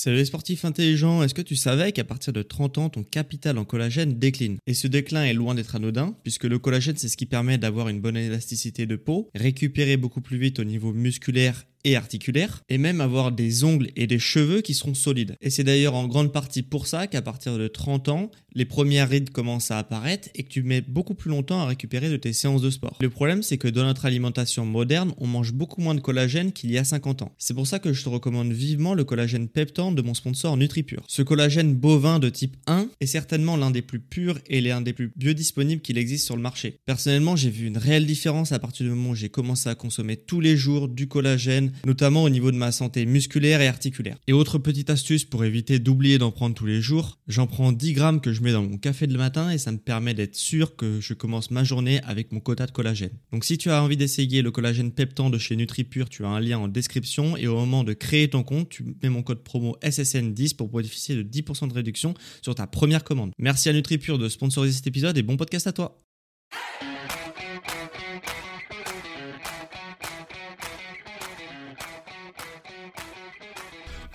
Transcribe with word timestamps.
Salut 0.00 0.18
les 0.18 0.26
sportifs 0.26 0.64
intelligents, 0.64 1.24
est-ce 1.24 1.34
que 1.34 1.42
tu 1.42 1.56
savais 1.56 1.90
qu'à 1.90 2.04
partir 2.04 2.32
de 2.32 2.42
30 2.42 2.78
ans, 2.78 2.88
ton 2.88 3.02
capital 3.02 3.58
en 3.58 3.64
collagène 3.64 4.16
décline? 4.16 4.58
Et 4.68 4.74
ce 4.74 4.86
déclin 4.86 5.24
est 5.24 5.34
loin 5.34 5.56
d'être 5.56 5.74
anodin, 5.74 6.14
puisque 6.22 6.44
le 6.44 6.60
collagène 6.60 6.96
c'est 6.96 7.08
ce 7.08 7.16
qui 7.16 7.26
permet 7.26 7.58
d'avoir 7.58 7.88
une 7.88 8.00
bonne 8.00 8.16
élasticité 8.16 8.86
de 8.86 8.94
peau, 8.94 9.28
récupérer 9.34 9.96
beaucoup 9.96 10.20
plus 10.20 10.38
vite 10.38 10.60
au 10.60 10.64
niveau 10.64 10.92
musculaire 10.92 11.64
et 11.84 11.96
articulaire, 11.96 12.62
et 12.68 12.78
même 12.78 13.00
avoir 13.00 13.32
des 13.32 13.64
ongles 13.64 13.88
et 13.96 14.06
des 14.06 14.18
cheveux 14.18 14.60
qui 14.60 14.74
seront 14.74 14.94
solides. 14.94 15.36
Et 15.40 15.50
c'est 15.50 15.64
d'ailleurs 15.64 15.94
en 15.94 16.06
grande 16.06 16.32
partie 16.32 16.62
pour 16.62 16.86
ça 16.86 17.06
qu'à 17.06 17.22
partir 17.22 17.58
de 17.58 17.68
30 17.68 18.08
ans, 18.08 18.30
les 18.54 18.64
premières 18.64 19.08
rides 19.08 19.30
commencent 19.30 19.70
à 19.70 19.78
apparaître 19.78 20.28
et 20.34 20.42
que 20.42 20.48
tu 20.48 20.62
mets 20.62 20.80
beaucoup 20.80 21.14
plus 21.14 21.30
longtemps 21.30 21.60
à 21.60 21.66
récupérer 21.66 22.10
de 22.10 22.16
tes 22.16 22.32
séances 22.32 22.62
de 22.62 22.70
sport. 22.70 22.98
Le 23.00 23.10
problème, 23.10 23.42
c'est 23.42 23.58
que 23.58 23.68
dans 23.68 23.84
notre 23.84 24.06
alimentation 24.06 24.66
moderne, 24.66 25.12
on 25.18 25.26
mange 25.26 25.52
beaucoup 25.52 25.80
moins 25.80 25.94
de 25.94 26.00
collagène 26.00 26.52
qu'il 26.52 26.70
y 26.70 26.78
a 26.78 26.84
50 26.84 27.22
ans. 27.22 27.32
C'est 27.38 27.54
pour 27.54 27.66
ça 27.66 27.78
que 27.78 27.92
je 27.92 28.02
te 28.02 28.08
recommande 28.08 28.52
vivement 28.52 28.94
le 28.94 29.04
collagène 29.04 29.48
Peptan 29.48 29.92
de 29.92 30.02
mon 30.02 30.14
sponsor 30.14 30.56
NutriPure. 30.56 31.04
Ce 31.06 31.22
collagène 31.22 31.74
bovin 31.74 32.18
de 32.18 32.28
type 32.28 32.56
1 32.66 32.88
est 33.00 33.06
certainement 33.06 33.56
l'un 33.56 33.70
des 33.70 33.82
plus 33.82 34.00
purs 34.00 34.38
et 34.46 34.60
l'un 34.60 34.80
des 34.80 34.92
plus 34.92 35.12
biodisponibles 35.16 35.82
qu'il 35.82 35.98
existe 35.98 36.24
sur 36.24 36.36
le 36.36 36.42
marché. 36.42 36.80
Personnellement, 36.84 37.36
j'ai 37.36 37.50
vu 37.50 37.66
une 37.66 37.78
réelle 37.78 38.06
différence 38.06 38.52
à 38.52 38.58
partir 38.58 38.84
du 38.84 38.90
moment 38.90 39.10
où 39.10 39.14
j'ai 39.14 39.28
commencé 39.28 39.68
à 39.68 39.74
consommer 39.74 40.16
tous 40.16 40.40
les 40.40 40.56
jours 40.56 40.88
du 40.88 41.06
collagène, 41.06 41.67
notamment 41.84 42.22
au 42.22 42.30
niveau 42.30 42.50
de 42.50 42.56
ma 42.56 42.72
santé 42.72 43.06
musculaire 43.06 43.60
et 43.60 43.68
articulaire. 43.68 44.16
Et 44.26 44.32
autre 44.32 44.58
petite 44.58 44.90
astuce 44.90 45.24
pour 45.24 45.44
éviter 45.44 45.78
d'oublier 45.78 46.18
d'en 46.18 46.30
prendre 46.30 46.54
tous 46.54 46.66
les 46.66 46.80
jours, 46.80 47.18
j'en 47.28 47.46
prends 47.46 47.72
10 47.72 47.92
grammes 47.92 48.20
que 48.20 48.32
je 48.32 48.42
mets 48.42 48.52
dans 48.52 48.62
mon 48.62 48.78
café 48.78 49.06
de 49.06 49.16
matin 49.16 49.50
et 49.50 49.58
ça 49.58 49.72
me 49.72 49.78
permet 49.78 50.14
d'être 50.14 50.36
sûr 50.36 50.76
que 50.76 51.00
je 51.00 51.14
commence 51.14 51.50
ma 51.50 51.64
journée 51.64 52.00
avec 52.04 52.32
mon 52.32 52.40
quota 52.40 52.66
de 52.66 52.70
collagène. 52.70 53.10
Donc 53.32 53.44
si 53.44 53.58
tu 53.58 53.70
as 53.70 53.82
envie 53.82 53.96
d'essayer 53.96 54.42
le 54.42 54.50
collagène 54.50 54.92
Peptan 54.92 55.30
de 55.30 55.38
chez 55.38 55.56
NutriPure, 55.56 56.08
tu 56.08 56.24
as 56.24 56.28
un 56.28 56.40
lien 56.40 56.58
en 56.58 56.68
description 56.68 57.36
et 57.36 57.46
au 57.46 57.56
moment 57.56 57.84
de 57.84 57.92
créer 57.92 58.28
ton 58.28 58.42
compte, 58.42 58.68
tu 58.68 58.84
mets 59.02 59.10
mon 59.10 59.22
code 59.22 59.42
promo 59.42 59.76
SSN10 59.82 60.56
pour 60.56 60.68
bénéficier 60.68 61.16
de 61.16 61.22
10% 61.22 61.68
de 61.68 61.74
réduction 61.74 62.14
sur 62.42 62.54
ta 62.54 62.66
première 62.66 63.04
commande. 63.04 63.32
Merci 63.38 63.68
à 63.68 63.72
NutriPure 63.72 64.18
de 64.18 64.28
sponsoriser 64.28 64.76
cet 64.76 64.86
épisode 64.86 65.18
et 65.18 65.22
bon 65.22 65.36
podcast 65.36 65.66
à 65.66 65.72
toi. 65.72 66.07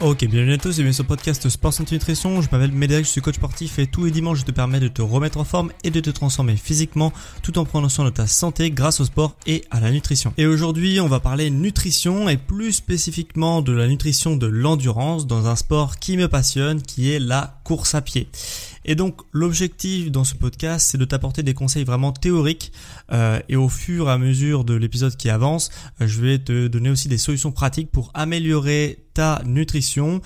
Ok, 0.05 0.25
bienvenue 0.25 0.51
à 0.51 0.57
tous 0.57 0.71
et 0.71 0.75
bienvenue 0.83 0.91
sur 0.91 1.03
le 1.03 1.07
podcast 1.07 1.47
Sport 1.47 1.73
Santé 1.73 1.95
Nutrition. 1.95 2.41
Je 2.41 2.49
m'appelle 2.51 2.73
Médéric, 2.73 3.05
je 3.05 3.09
suis 3.09 3.21
coach 3.21 3.35
sportif 3.35 3.79
et 3.79 3.87
tous 3.87 4.03
les 4.03 4.11
dimanches 4.11 4.39
je 4.39 4.43
te 4.43 4.51
permets 4.51 4.81
de 4.81 4.89
te 4.89 5.01
remettre 5.01 5.37
en 5.37 5.45
forme 5.45 5.71
et 5.85 5.91
de 5.91 6.01
te 6.01 6.09
transformer 6.09 6.57
physiquement 6.57 7.13
tout 7.41 7.57
en 7.57 7.63
prenant 7.63 7.87
soin 7.87 8.03
de 8.03 8.09
ta 8.09 8.27
santé 8.27 8.69
grâce 8.69 8.99
au 8.99 9.05
sport 9.05 9.37
et 9.47 9.63
à 9.71 9.79
la 9.79 9.91
nutrition. 9.91 10.33
Et 10.37 10.45
aujourd'hui 10.45 10.99
on 10.99 11.07
va 11.07 11.21
parler 11.21 11.49
nutrition 11.49 12.27
et 12.27 12.35
plus 12.35 12.73
spécifiquement 12.73 13.61
de 13.61 13.71
la 13.71 13.87
nutrition 13.87 14.35
de 14.35 14.45
l'endurance 14.45 15.25
dans 15.25 15.47
un 15.47 15.55
sport 15.55 15.97
qui 15.99 16.17
me 16.17 16.27
passionne 16.27 16.81
qui 16.81 17.09
est 17.09 17.19
la 17.19 17.61
course 17.63 17.95
à 17.95 18.01
pied. 18.01 18.27
Et 18.83 18.95
donc 18.95 19.21
l'objectif 19.31 20.11
dans 20.11 20.25
ce 20.25 20.35
podcast, 20.35 20.89
c'est 20.91 20.97
de 20.97 21.05
t'apporter 21.05 21.43
des 21.43 21.53
conseils 21.53 21.85
vraiment 21.85 22.11
théoriques 22.11 22.73
euh, 23.13 23.39
et 23.47 23.55
au 23.55 23.69
fur 23.69 24.09
et 24.09 24.11
à 24.11 24.17
mesure 24.17 24.65
de 24.65 24.73
l'épisode 24.73 25.15
qui 25.15 25.29
avance, 25.29 25.69
je 26.01 26.19
vais 26.19 26.39
te 26.39 26.67
donner 26.67 26.89
aussi 26.89 27.07
des 27.07 27.17
solutions 27.17 27.53
pratiques 27.53 27.89
pour 27.89 28.11
améliorer 28.13 29.05
ta 29.13 29.41
nutrition 29.45 30.21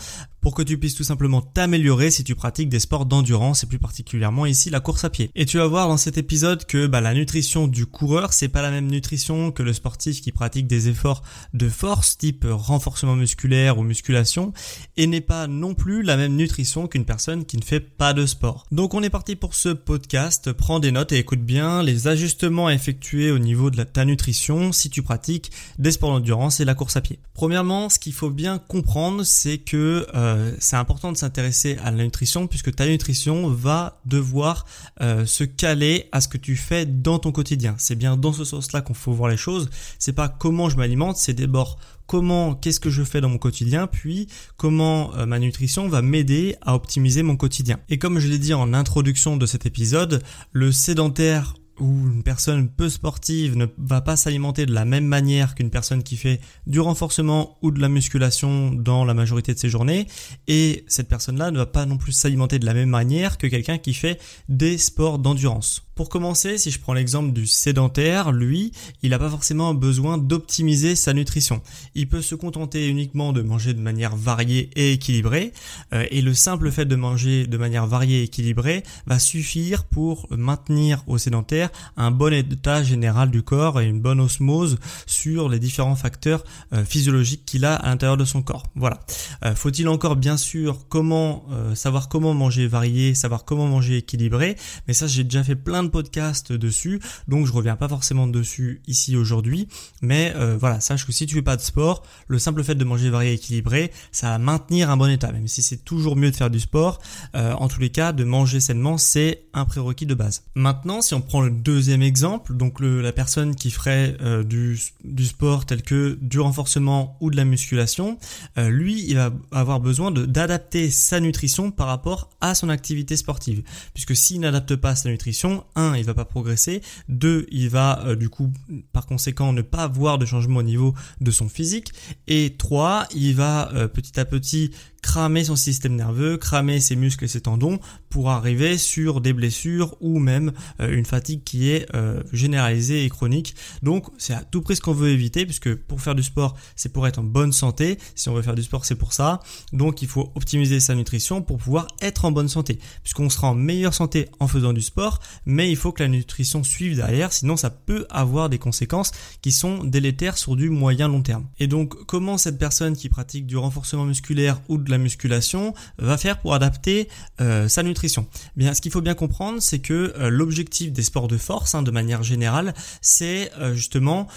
pour 0.47 0.53
que 0.53 0.61
tu 0.61 0.77
puisses 0.77 0.95
tout 0.95 1.03
simplement 1.03 1.41
t'améliorer 1.41 2.09
si 2.09 2.23
tu 2.23 2.33
pratiques 2.33 2.69
des 2.69 2.79
sports 2.79 3.05
d'endurance 3.05 3.65
et 3.65 3.67
plus 3.67 3.79
particulièrement 3.79 4.45
ici 4.45 4.69
la 4.69 4.79
course 4.79 5.03
à 5.03 5.09
pied. 5.09 5.29
Et 5.35 5.45
tu 5.45 5.57
vas 5.57 5.67
voir 5.67 5.89
dans 5.89 5.97
cet 5.97 6.17
épisode 6.17 6.65
que 6.65 6.87
bah, 6.87 7.01
la 7.01 7.13
nutrition 7.13 7.67
du 7.67 7.85
coureur 7.85 8.31
c'est 8.31 8.47
pas 8.47 8.61
la 8.61 8.71
même 8.71 8.87
nutrition 8.87 9.51
que 9.51 9.61
le 9.61 9.73
sportif 9.73 10.21
qui 10.21 10.31
pratique 10.31 10.65
des 10.65 10.87
efforts 10.87 11.21
de 11.53 11.67
force 11.67 12.17
type 12.17 12.45
renforcement 12.49 13.17
musculaire 13.17 13.77
ou 13.77 13.83
musculation 13.83 14.53
et 14.95 15.05
n'est 15.05 15.19
pas 15.19 15.47
non 15.47 15.73
plus 15.73 16.01
la 16.01 16.15
même 16.15 16.37
nutrition 16.37 16.87
qu'une 16.87 17.03
personne 17.03 17.43
qui 17.43 17.57
ne 17.57 17.63
fait 17.63 17.81
pas 17.81 18.13
de 18.13 18.25
sport. 18.25 18.67
Donc 18.71 18.93
on 18.93 19.03
est 19.03 19.09
parti 19.09 19.35
pour 19.35 19.53
ce 19.53 19.69
podcast, 19.69 20.53
prends 20.53 20.79
des 20.79 20.93
notes 20.93 21.11
et 21.11 21.17
écoute 21.17 21.41
bien 21.41 21.83
les 21.83 22.07
ajustements 22.07 22.67
à 22.67 22.73
effectuer 22.73 23.31
au 23.31 23.39
niveau 23.39 23.69
de 23.69 23.83
ta 23.83 24.05
nutrition 24.05 24.71
si 24.71 24.89
tu 24.89 25.01
pratiques 25.01 25.51
des 25.77 25.91
sports 25.91 26.11
d'endurance 26.11 26.61
et 26.61 26.65
la 26.65 26.73
course 26.73 26.95
à 26.95 27.01
pied. 27.01 27.19
Premièrement, 27.33 27.89
ce 27.89 27.99
qu'il 27.99 28.13
faut 28.13 28.29
bien 28.29 28.59
comprendre 28.59 28.76
c'est 29.23 29.57
que 29.57 30.07
euh, 30.15 30.53
c'est 30.59 30.75
important 30.75 31.11
de 31.11 31.17
s'intéresser 31.17 31.77
à 31.83 31.91
la 31.91 32.03
nutrition 32.03 32.47
puisque 32.47 32.75
ta 32.75 32.87
nutrition 32.87 33.49
va 33.49 33.99
devoir 34.05 34.65
euh, 35.01 35.25
se 35.25 35.43
caler 35.43 36.09
à 36.11 36.21
ce 36.21 36.27
que 36.27 36.37
tu 36.37 36.55
fais 36.55 36.85
dans 36.85 37.19
ton 37.19 37.31
quotidien. 37.31 37.75
C'est 37.77 37.95
bien 37.95 38.17
dans 38.17 38.33
ce 38.33 38.43
sens-là 38.43 38.81
qu'on 38.81 38.93
faut 38.93 39.13
voir 39.13 39.29
les 39.29 39.37
choses. 39.37 39.69
C'est 39.99 40.13
pas 40.13 40.29
comment 40.29 40.69
je 40.69 40.77
m'alimente, 40.77 41.17
c'est 41.17 41.33
d'abord 41.33 41.77
comment, 42.07 42.55
qu'est-ce 42.55 42.79
que 42.79 42.89
je 42.89 43.03
fais 43.03 43.21
dans 43.21 43.29
mon 43.29 43.37
quotidien, 43.37 43.87
puis 43.87 44.27
comment 44.55 45.13
euh, 45.15 45.25
ma 45.25 45.39
nutrition 45.39 45.87
va 45.87 46.01
m'aider 46.01 46.55
à 46.61 46.73
optimiser 46.73 47.21
mon 47.21 47.35
quotidien. 47.35 47.79
Et 47.89 47.97
comme 47.99 48.19
je 48.19 48.27
l'ai 48.27 48.39
dit 48.39 48.53
en 48.53 48.73
introduction 48.73 49.37
de 49.37 49.45
cet 49.45 49.65
épisode, 49.65 50.23
le 50.53 50.71
sédentaire 50.71 51.53
où 51.79 52.07
une 52.07 52.23
personne 52.23 52.69
peu 52.69 52.89
sportive 52.89 53.57
ne 53.57 53.65
va 53.77 54.01
pas 54.01 54.15
s'alimenter 54.15 54.65
de 54.65 54.73
la 54.73 54.85
même 54.85 55.05
manière 55.05 55.55
qu'une 55.55 55.69
personne 55.69 56.03
qui 56.03 56.17
fait 56.17 56.39
du 56.65 56.79
renforcement 56.79 57.57
ou 57.61 57.71
de 57.71 57.79
la 57.79 57.89
musculation 57.89 58.71
dans 58.71 59.05
la 59.05 59.13
majorité 59.13 59.53
de 59.53 59.59
ses 59.59 59.69
journées 59.69 60.07
et 60.47 60.83
cette 60.87 61.07
personne-là 61.07 61.51
ne 61.51 61.57
va 61.57 61.65
pas 61.65 61.85
non 61.85 61.97
plus 61.97 62.11
s'alimenter 62.11 62.59
de 62.59 62.65
la 62.65 62.73
même 62.73 62.89
manière 62.89 63.37
que 63.37 63.47
quelqu'un 63.47 63.77
qui 63.77 63.93
fait 63.93 64.19
des 64.49 64.77
sports 64.77 65.19
d'endurance. 65.19 65.86
Pour 65.97 66.09
commencer, 66.09 66.59
si 66.59 66.69
je 66.69 66.79
prends 66.79 66.93
l'exemple 66.93 67.33
du 67.33 67.47
sédentaire, 67.47 68.31
lui, 68.31 68.71
il 69.01 69.09
n'a 69.09 69.17
pas 69.17 69.31
forcément 69.31 69.73
besoin 69.73 70.19
d'optimiser 70.19 70.95
sa 70.95 71.11
nutrition. 71.11 71.59
Il 71.95 72.07
peut 72.07 72.21
se 72.21 72.35
contenter 72.35 72.87
uniquement 72.87 73.33
de 73.33 73.41
manger 73.41 73.73
de 73.73 73.81
manière 73.81 74.15
variée 74.15 74.69
et 74.75 74.93
équilibrée, 74.93 75.53
euh, 75.93 76.05
et 76.11 76.21
le 76.21 76.35
simple 76.35 76.69
fait 76.69 76.85
de 76.85 76.95
manger 76.95 77.47
de 77.47 77.57
manière 77.57 77.87
variée 77.87 78.19
et 78.19 78.23
équilibrée 78.25 78.83
va 79.07 79.17
suffire 79.17 79.85
pour 79.85 80.27
maintenir 80.29 81.03
au 81.07 81.17
sédentaire 81.17 81.71
un 81.97 82.11
bon 82.11 82.31
état 82.31 82.83
général 82.83 83.31
du 83.31 83.41
corps 83.41 83.81
et 83.81 83.87
une 83.87 83.99
bonne 83.99 84.19
osmose 84.19 84.77
sur 85.07 85.49
les 85.49 85.57
différents 85.57 85.95
facteurs 85.95 86.43
euh, 86.73 86.85
physiologiques 86.85 87.43
qu'il 87.43 87.65
a 87.65 87.73
à 87.73 87.89
l'intérieur 87.89 88.17
de 88.17 88.25
son 88.25 88.43
corps. 88.43 88.67
Voilà. 88.75 88.99
Euh, 89.43 89.55
faut-il 89.55 89.89
encore 89.89 90.15
bien 90.15 90.37
sûr 90.37 90.87
comment 90.89 91.45
savoir 91.73 92.07
comment 92.07 92.35
manger 92.35 92.67
varié, 92.67 93.15
savoir 93.15 93.45
comment 93.45 93.65
manger 93.65 93.97
équilibré, 93.97 94.57
mais 94.87 94.93
ça 94.93 95.07
j'ai 95.07 95.23
déjà 95.23 95.43
fait 95.43 95.55
plein 95.55 95.81
de 95.81 95.86
podcast 95.89 96.51
dessus, 96.51 96.99
donc 97.27 97.45
je 97.45 97.51
reviens 97.51 97.75
pas 97.75 97.87
forcément 97.87 98.27
dessus 98.27 98.81
ici 98.87 99.15
aujourd'hui. 99.15 99.67
Mais 100.01 100.33
euh, 100.35 100.57
voilà, 100.59 100.79
sache 100.79 101.05
que 101.05 101.11
si 101.11 101.25
tu 101.25 101.35
fais 101.35 101.41
pas 101.41 101.55
de 101.55 101.61
sport, 101.61 102.03
le 102.27 102.39
simple 102.39 102.63
fait 102.63 102.75
de 102.75 102.83
manger 102.83 103.09
varié 103.09 103.31
et 103.31 103.33
équilibré, 103.35 103.91
ça 104.11 104.29
va 104.29 104.37
maintenir 104.37 104.89
un 104.89 104.97
bon 104.97 105.09
état. 105.09 105.31
Même 105.31 105.47
si 105.47 105.61
c'est 105.61 105.83
toujours 105.83 106.15
mieux 106.15 106.31
de 106.31 106.35
faire 106.35 106.49
du 106.49 106.59
sport, 106.59 106.99
euh, 107.35 107.53
en 107.53 107.67
tous 107.67 107.79
les 107.79 107.89
cas, 107.89 108.11
de 108.11 108.23
manger 108.23 108.59
sainement, 108.59 108.97
c'est 108.97 109.43
un 109.53 109.65
prérequis 109.65 110.05
de 110.05 110.13
base. 110.13 110.43
Maintenant, 110.55 111.01
si 111.01 111.13
on 111.13 111.21
prend 111.21 111.41
le 111.41 111.51
deuxième 111.51 112.01
exemple, 112.01 112.55
donc 112.55 112.79
le, 112.79 113.01
la 113.01 113.11
personne 113.11 113.55
qui 113.55 113.71
ferait 113.71 114.17
euh, 114.21 114.43
du, 114.43 114.79
du 115.03 115.25
sport 115.25 115.65
tel 115.65 115.81
que 115.81 116.17
du 116.21 116.39
renforcement 116.39 117.17
ou 117.21 117.31
de 117.31 117.35
la 117.35 117.45
musculation, 117.45 118.17
lui, 118.57 119.05
il 119.07 119.15
va 119.15 119.31
avoir 119.51 119.79
besoin 119.79 120.11
d'adapter 120.11 120.89
sa 120.89 121.19
nutrition 121.19 121.71
par 121.71 121.87
rapport 121.87 122.29
à 122.41 122.55
son 122.55 122.69
activité 122.69 123.17
sportive. 123.17 123.63
Puisque 123.93 124.15
s'il 124.15 124.39
n'adapte 124.39 124.75
pas 124.75 124.95
sa 124.95 125.09
nutrition, 125.09 125.63
un, 125.77 125.95
il 125.95 126.03
va 126.03 126.13
pas 126.13 126.25
progresser, 126.25 126.81
deux, 127.07 127.45
il 127.51 127.69
va 127.69 128.03
euh, 128.05 128.15
du 128.15 128.29
coup 128.29 128.51
par 128.91 129.05
conséquent 129.05 129.53
ne 129.53 129.61
pas 129.61 129.83
avoir 129.83 130.17
de 130.17 130.25
changement 130.25 130.59
au 130.59 130.63
niveau 130.63 130.93
de 131.21 131.31
son 131.31 131.47
physique, 131.47 131.93
et 132.27 132.55
trois, 132.57 133.07
il 133.15 133.35
va 133.35 133.71
euh, 133.73 133.87
petit 133.87 134.19
à 134.19 134.25
petit 134.25 134.71
cramer 135.07 135.45
son 135.45 135.55
système 135.55 135.95
nerveux, 135.95 136.35
cramer 136.35 136.81
ses 136.81 136.97
muscles 136.97 137.23
et 137.23 137.27
ses 137.29 137.39
tendons 137.39 137.79
pour 138.09 138.29
arriver 138.29 138.77
sur 138.77 139.21
des 139.21 139.31
blessures 139.31 139.95
ou 140.01 140.19
même 140.19 140.51
euh, 140.81 140.93
une 140.93 141.05
fatigue 141.05 141.45
qui 141.45 141.69
est 141.69 141.87
euh, 141.95 142.21
généralisée 142.33 143.05
et 143.05 143.09
chronique. 143.09 143.55
Donc 143.81 144.07
c'est 144.17 144.33
à 144.33 144.43
tout 144.43 144.61
prix 144.61 144.75
ce 144.75 144.81
qu'on 144.81 144.91
veut 144.91 145.07
éviter 145.07 145.45
puisque 145.45 145.73
pour 145.73 146.01
faire 146.01 146.13
du 146.13 146.23
sport 146.23 146.57
c'est 146.75 146.91
pour 146.91 147.07
être 147.07 147.19
en 147.19 147.23
bonne 147.23 147.53
santé. 147.53 147.97
Si 148.15 148.27
on 148.27 148.33
veut 148.33 148.41
faire 148.41 148.53
du 148.53 148.63
sport 148.63 148.83
c'est 148.83 148.95
pour 148.95 149.13
ça. 149.13 149.39
Donc 149.71 150.01
il 150.01 150.09
faut 150.09 150.33
optimiser 150.35 150.81
sa 150.81 150.93
nutrition 150.93 151.41
pour 151.41 151.57
pouvoir 151.57 151.87
être 152.01 152.25
en 152.25 152.33
bonne 152.33 152.49
santé 152.49 152.77
puisqu'on 153.01 153.29
sera 153.29 153.51
en 153.51 153.55
meilleure 153.55 153.93
santé 153.93 154.27
en 154.41 154.49
faisant 154.49 154.73
du 154.73 154.81
sport 154.81 155.21
mais 155.45 155.71
il 155.71 155.77
faut 155.77 155.93
que 155.93 156.03
la 156.03 156.09
nutrition 156.09 156.63
suive 156.65 156.97
derrière 156.97 157.31
sinon 157.31 157.55
ça 157.55 157.69
peut 157.69 158.05
avoir 158.09 158.49
des 158.49 158.59
conséquences 158.59 159.11
qui 159.41 159.53
sont 159.53 159.85
délétères 159.85 160.37
sur 160.37 160.57
du 160.57 160.69
moyen 160.69 161.07
long 161.07 161.21
terme. 161.21 161.45
Et 161.59 161.67
donc 161.67 161.95
comment 162.07 162.37
cette 162.37 162.57
personne 162.59 162.97
qui 162.97 163.07
pratique 163.07 163.47
du 163.47 163.55
renforcement 163.55 164.03
musculaire 164.03 164.59
ou 164.67 164.77
de 164.77 164.91
la 164.91 164.96
musculation 164.97 165.73
va 165.97 166.17
faire 166.17 166.39
pour 166.39 166.53
adapter 166.53 167.07
euh, 167.41 167.67
sa 167.67 167.83
nutrition 167.83 168.27
Bien, 168.55 168.73
ce 168.73 168.81
qu'il 168.81 168.91
faut 168.91 169.01
bien 169.01 169.15
comprendre, 169.15 169.61
c'est 169.61 169.79
que 169.79 170.13
euh, 170.17 170.29
l'objectif 170.29 170.91
des 170.91 171.03
sports 171.03 171.27
de 171.27 171.37
force, 171.37 171.75
hein, 171.75 171.83
de 171.83 171.91
manière 171.91 172.23
générale, 172.23 172.73
c'est 173.01 173.51
euh, 173.59 173.73
justement 173.73 174.27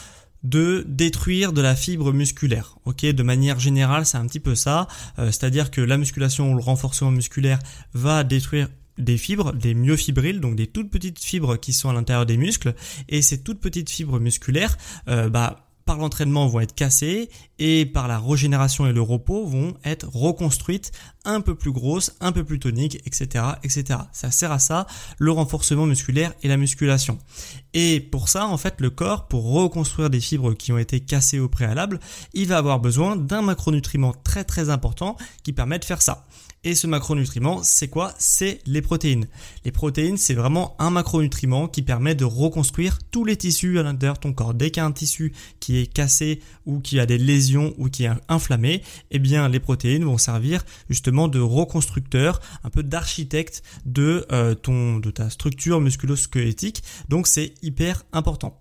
de 0.42 0.84
détruire 0.88 1.52
de 1.52 1.60
la 1.60 1.76
fibre 1.76 2.12
musculaire. 2.12 2.78
Ok, 2.86 3.04
de 3.04 3.22
manière 3.22 3.60
générale, 3.60 4.06
c'est 4.06 4.16
un 4.16 4.26
petit 4.26 4.40
peu 4.40 4.54
ça. 4.54 4.88
C'est-à-dire 5.18 5.70
que 5.70 5.82
la 5.82 5.98
musculation 5.98 6.50
ou 6.50 6.56
le 6.56 6.62
renforcement 6.62 7.10
musculaire 7.10 7.58
va 7.92 8.24
détruire 8.24 8.68
des 8.96 9.18
fibres, 9.18 9.52
des 9.52 9.74
myofibrilles, 9.74 10.40
donc 10.40 10.56
des 10.56 10.66
toutes 10.66 10.88
petites 10.88 11.22
fibres 11.22 11.56
qui 11.56 11.74
sont 11.74 11.90
à 11.90 11.92
l'intérieur 11.92 12.24
des 12.24 12.38
muscles, 12.38 12.74
et 13.10 13.20
ces 13.20 13.42
toutes 13.42 13.60
petites 13.60 13.90
fibres 13.90 14.18
musculaires, 14.18 14.78
bah 15.06 15.69
par 15.90 15.98
l'entraînement 15.98 16.46
vont 16.46 16.60
être 16.60 16.76
cassées 16.76 17.30
et 17.58 17.84
par 17.84 18.06
la 18.06 18.20
régénération 18.20 18.86
et 18.86 18.92
le 18.92 19.02
repos 19.02 19.44
vont 19.44 19.74
être 19.84 20.06
reconstruites 20.08 20.92
un 21.24 21.40
peu 21.40 21.56
plus 21.56 21.72
grosses, 21.72 22.14
un 22.20 22.30
peu 22.30 22.44
plus 22.44 22.60
toniques, 22.60 23.02
etc., 23.06 23.44
etc. 23.64 23.98
Ça 24.12 24.30
sert 24.30 24.52
à 24.52 24.60
ça, 24.60 24.86
le 25.18 25.32
renforcement 25.32 25.86
musculaire 25.86 26.32
et 26.44 26.48
la 26.48 26.56
musculation. 26.56 27.18
Et 27.74 27.98
pour 27.98 28.28
ça, 28.28 28.46
en 28.46 28.56
fait, 28.56 28.80
le 28.80 28.90
corps, 28.90 29.26
pour 29.26 29.50
reconstruire 29.50 30.10
des 30.10 30.20
fibres 30.20 30.54
qui 30.54 30.70
ont 30.70 30.78
été 30.78 31.00
cassées 31.00 31.40
au 31.40 31.48
préalable, 31.48 31.98
il 32.34 32.46
va 32.46 32.58
avoir 32.58 32.78
besoin 32.78 33.16
d'un 33.16 33.42
macronutriment 33.42 34.14
très 34.22 34.44
très 34.44 34.70
important 34.70 35.16
qui 35.42 35.52
permet 35.52 35.80
de 35.80 35.84
faire 35.84 36.02
ça. 36.02 36.24
Et 36.62 36.74
ce 36.74 36.86
macronutriment, 36.86 37.62
c'est 37.62 37.88
quoi? 37.88 38.12
C'est 38.18 38.60
les 38.66 38.82
protéines. 38.82 39.28
Les 39.64 39.72
protéines, 39.72 40.18
c'est 40.18 40.34
vraiment 40.34 40.76
un 40.78 40.90
macronutriment 40.90 41.68
qui 41.68 41.80
permet 41.80 42.14
de 42.14 42.26
reconstruire 42.26 42.98
tous 43.10 43.24
les 43.24 43.36
tissus 43.36 43.78
à 43.78 43.82
l'intérieur 43.82 44.16
de 44.16 44.20
ton 44.20 44.34
corps. 44.34 44.52
Dès 44.52 44.70
qu'il 44.70 44.82
y 44.82 44.84
a 44.84 44.86
un 44.86 44.92
tissu 44.92 45.32
qui 45.58 45.78
est 45.78 45.86
cassé 45.86 46.40
ou 46.66 46.80
qui 46.80 47.00
a 47.00 47.06
des 47.06 47.16
lésions 47.16 47.72
ou 47.78 47.88
qui 47.88 48.04
est 48.04 48.10
inflammé, 48.28 48.82
eh 49.10 49.18
bien 49.18 49.48
les 49.48 49.58
protéines 49.58 50.04
vont 50.04 50.18
servir 50.18 50.62
justement 50.90 51.28
de 51.28 51.40
reconstructeur, 51.40 52.42
un 52.62 52.68
peu 52.68 52.82
d'architecte 52.82 53.62
de 53.86 54.26
euh, 54.30 54.54
ton 54.54 54.98
de 54.98 55.10
ta 55.10 55.30
structure 55.30 55.80
musculo-squelettique. 55.80 56.82
Donc 57.08 57.26
c'est 57.26 57.54
hyper 57.62 58.04
important. 58.12 58.60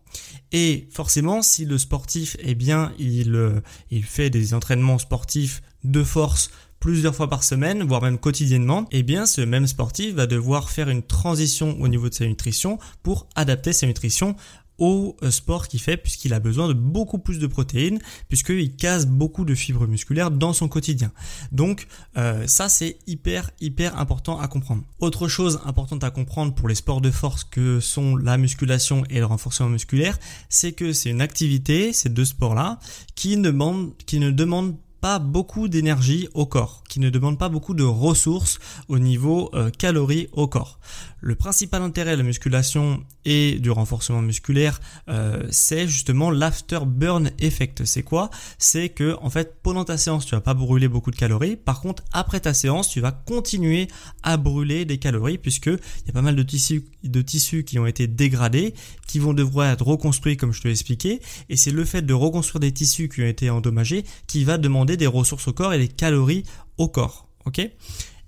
Et 0.54 0.88
forcément, 0.90 1.42
si 1.42 1.66
le 1.66 1.78
sportif, 1.78 2.38
eh 2.40 2.56
bien, 2.56 2.94
il, 2.98 3.36
euh, 3.36 3.60
il 3.92 4.04
fait 4.04 4.30
des 4.30 4.54
entraînements 4.54 4.98
sportifs 4.98 5.62
de 5.84 6.04
force 6.04 6.50
plusieurs 6.80 7.16
fois 7.16 7.30
par 7.30 7.44
semaine, 7.44 7.84
voire 7.84 8.02
même 8.02 8.18
quotidiennement, 8.18 8.88
eh 8.92 9.04
bien 9.04 9.26
ce 9.26 9.42
même 9.42 9.68
sportif 9.68 10.16
va 10.16 10.28
devoir 10.28 10.70
faire 10.70 10.90
une 10.90 11.04
transition 11.04 11.78
au 11.82 11.88
niveau 11.88 12.10
de 12.10 12.14
sa 12.14 12.26
nutrition 12.26 12.80
pour 13.04 13.28
adapter 13.36 13.74
sa 13.74 13.88
nutrition 13.88 14.36
au 14.80 15.18
euh, 15.24 15.30
sport 15.30 15.68
qu'il 15.68 15.80
fait 15.80 15.98
puisqu'il 15.98 16.34
a 16.34 16.40
besoin 16.40 16.68
de 16.68 16.74
beaucoup 16.74 17.20
plus 17.20 17.40
de 17.40 17.48
protéines 17.48 18.00
puisqu'il 18.28 18.76
casse 18.76 19.06
beaucoup 19.06 19.46
de 19.46 19.54
fibres 19.54 19.88
musculaires 19.88 20.32
dans 20.32 20.54
son 20.54 20.68
quotidien. 20.68 21.12
Donc 21.52 21.88
euh, 22.18 22.48
ça 22.48 22.70
c'est 22.70 22.98
hyper 23.06 23.52
hyper 23.60 24.00
important 24.00 24.40
à 24.40 24.48
comprendre. 24.48 24.84
Autre 25.00 25.28
chose 25.28 25.60
importante 25.66 26.04
à 26.04 26.12
comprendre 26.12 26.56
pour 26.56 26.68
les 26.68 26.76
sports 26.76 27.02
de 27.02 27.12
force 27.12 27.44
que 27.44 27.80
sont 27.80 28.16
la 28.16 28.38
musculation 28.38 29.04
et 29.10 29.20
le 29.20 29.26
renforcement 29.26 29.70
musculaire, 29.70 30.18
c'est 30.48 30.72
que 30.72 30.94
c'est 30.94 31.10
une 31.10 31.22
activité, 31.22 31.94
ces 31.94 32.10
deux 32.10 32.26
sports-là, 32.26 32.80
qui, 33.16 33.36
demandent, 33.36 33.92
qui 34.06 34.20
ne 34.20 34.32
demandent 34.32 34.76
pas 35.02 35.20
beaucoup 35.20 35.68
d'énergie 35.68 36.28
au 36.34 36.46
corps, 36.46 36.84
qui 36.90 37.00
ne 37.00 37.10
demande 37.10 37.38
pas 37.38 37.48
beaucoup 37.48 37.74
de 37.74 37.84
ressources 37.84 38.60
au 38.90 39.00
niveau 39.00 39.50
euh, 39.54 39.70
calories 39.70 40.28
au 40.34 40.48
corps. 40.48 40.80
Le 41.22 41.36
principal 41.36 41.82
intérêt 41.82 42.14
de 42.14 42.18
la 42.18 42.24
musculation 42.24 43.04
et 43.26 43.60
du 43.60 43.72
renforcement 43.72 44.22
musculaire, 44.22 44.82
euh, 45.10 45.46
c'est 45.52 45.88
justement 45.88 46.32
l'afterburn 46.32 47.32
effect. 47.40 47.86
C'est 47.86 48.04
quoi? 48.04 48.30
C'est 48.58 48.90
que 48.90 49.18
en 49.22 49.30
fait 49.30 49.62
pendant 49.62 49.86
ta 49.86 49.98
séance, 49.98 50.26
tu 50.26 50.36
vas 50.36 50.42
pas 50.42 50.54
brûler 50.54 50.88
beaucoup 50.88 51.12
de 51.12 51.16
calories. 51.16 51.56
Par 51.56 51.82
contre, 51.82 52.04
après 52.12 52.40
ta 52.40 52.54
séance, 52.54 52.90
tu 52.90 53.02
vas 53.02 53.12
continuer 53.12 53.88
à 54.24 54.38
brûler 54.38 54.86
des 54.86 54.98
calories 54.98 55.38
puisque 55.38 55.68
il 55.68 56.08
y 56.08 56.10
a 56.10 56.14
pas 56.14 56.22
mal 56.22 56.36
de 56.36 56.44
tissus, 56.44 56.86
de 57.04 57.22
tissus 57.22 57.64
qui 57.64 57.80
ont 57.80 57.86
été 57.86 58.08
dégradés, 58.08 58.74
qui 59.08 59.20
vont 59.20 59.34
devoir 59.34 59.70
être 59.70 59.86
reconstruits 59.86 60.38
comme 60.38 60.54
je 60.54 60.62
te 60.62 60.68
l'ai 60.68 60.74
expliqué. 60.74 61.22
Et 61.50 61.58
c'est 61.58 61.72
le 61.72 61.86
fait 61.86 62.02
de 62.02 62.14
reconstruire 62.14 62.62
des 62.62 62.72
tissus 62.72 63.10
qui 63.10 63.22
ont 63.22 63.28
été 63.28 63.50
endommagés 63.50 64.06
qui 64.28 64.44
va 64.44 64.58
demander 64.58 64.98
des 64.98 65.08
ressources 65.08 65.48
au 65.48 65.54
corps 65.54 65.74
et 65.74 65.78
des 65.78 65.88
calories 65.88 66.44
au 66.80 66.88
corps. 66.88 67.28
Ok? 67.46 67.62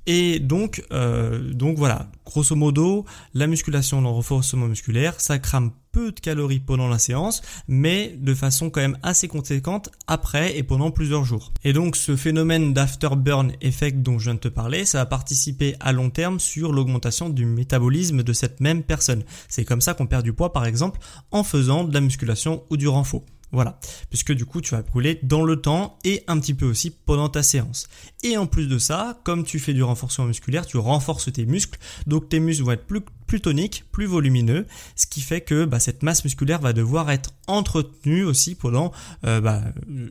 Et 0.08 0.40
donc, 0.40 0.84
euh, 0.92 1.54
donc 1.54 1.78
voilà, 1.78 2.10
grosso 2.26 2.56
modo, 2.56 3.06
la 3.34 3.46
musculation, 3.46 4.02
le 4.02 4.08
renforcement 4.08 4.68
musculaire, 4.68 5.20
ça 5.20 5.38
crame 5.38 5.72
peu 5.92 6.12
de 6.12 6.20
calories 6.20 6.60
pendant 6.60 6.88
la 6.88 6.98
séance, 6.98 7.42
mais 7.68 8.16
de 8.18 8.34
façon 8.34 8.70
quand 8.70 8.82
même 8.82 8.98
assez 9.04 9.28
conséquente 9.28 9.90
après 10.08 10.58
et 10.58 10.64
pendant 10.64 10.90
plusieurs 10.90 11.24
jours. 11.24 11.52
Et 11.64 11.74
donc 11.74 11.96
ce 11.96 12.16
phénomène 12.16 12.74
d'afterburn 12.74 13.52
effect 13.62 14.02
dont 14.02 14.18
je 14.18 14.26
viens 14.26 14.36
de 14.36 14.40
te 14.40 14.48
parler, 14.48 14.86
ça 14.86 15.00
va 15.00 15.06
participer 15.06 15.76
à 15.80 15.92
long 15.92 16.10
terme 16.10 16.40
sur 16.40 16.72
l'augmentation 16.72 17.30
du 17.30 17.46
métabolisme 17.46 18.24
de 18.24 18.34
cette 18.34 18.60
même 18.60 18.84
personne. 18.84 19.24
C'est 19.50 19.66
comme 19.66 19.82
ça 19.82 19.94
qu'on 19.94 20.08
perd 20.08 20.24
du 20.24 20.34
poids 20.34 20.54
par 20.54 20.66
exemple 20.66 21.00
en 21.32 21.44
faisant 21.44 21.84
de 21.84 21.94
la 21.94 22.02
musculation 22.02 22.64
ou 22.70 22.78
du 22.78 22.88
renfort. 22.88 23.24
Voilà, 23.54 23.80
puisque 24.10 24.32
du 24.32 24.46
coup 24.46 24.62
tu 24.62 24.76
vas 24.76 24.82
brûler 24.82 25.20
dans 25.24 25.44
le 25.44 25.58
temps 25.58 25.98
et 26.06 26.24
un 26.28 26.40
petit 26.40 26.54
peu 26.54 26.66
aussi 26.66 26.90
pendant 26.90 27.28
ta 27.28 27.44
séance. 27.44 27.88
Et 28.24 28.38
en 28.38 28.48
plus 28.48 28.68
de 28.68 28.78
ça, 28.78 29.20
comme 29.26 29.44
tu 29.44 29.60
fais 29.60 29.74
du 29.74 29.84
renforcement 29.84 30.26
musculaire, 30.26 30.66
tu 30.66 30.78
renforces 30.78 31.32
tes 31.34 31.46
muscles, 31.46 31.78
donc 32.08 32.30
tes 32.30 32.40
muscles 32.40 32.64
vont 32.64 32.72
être 32.72 32.86
plus, 32.86 33.02
plus 33.28 33.42
toniques, 33.42 33.84
plus 33.92 34.06
volumineux, 34.06 34.66
ce 34.96 35.06
qui 35.06 35.20
fait 35.20 35.42
que 35.42 35.66
bah, 35.66 35.82
cette 35.82 36.02
masse 36.02 36.24
musculaire 36.24 36.62
va 36.62 36.72
devoir 36.72 37.12
être 37.12 37.32
entretenue 37.48 38.24
aussi 38.24 38.56
pendant 38.56 38.94
euh, 39.26 39.42
bah, 39.42 39.62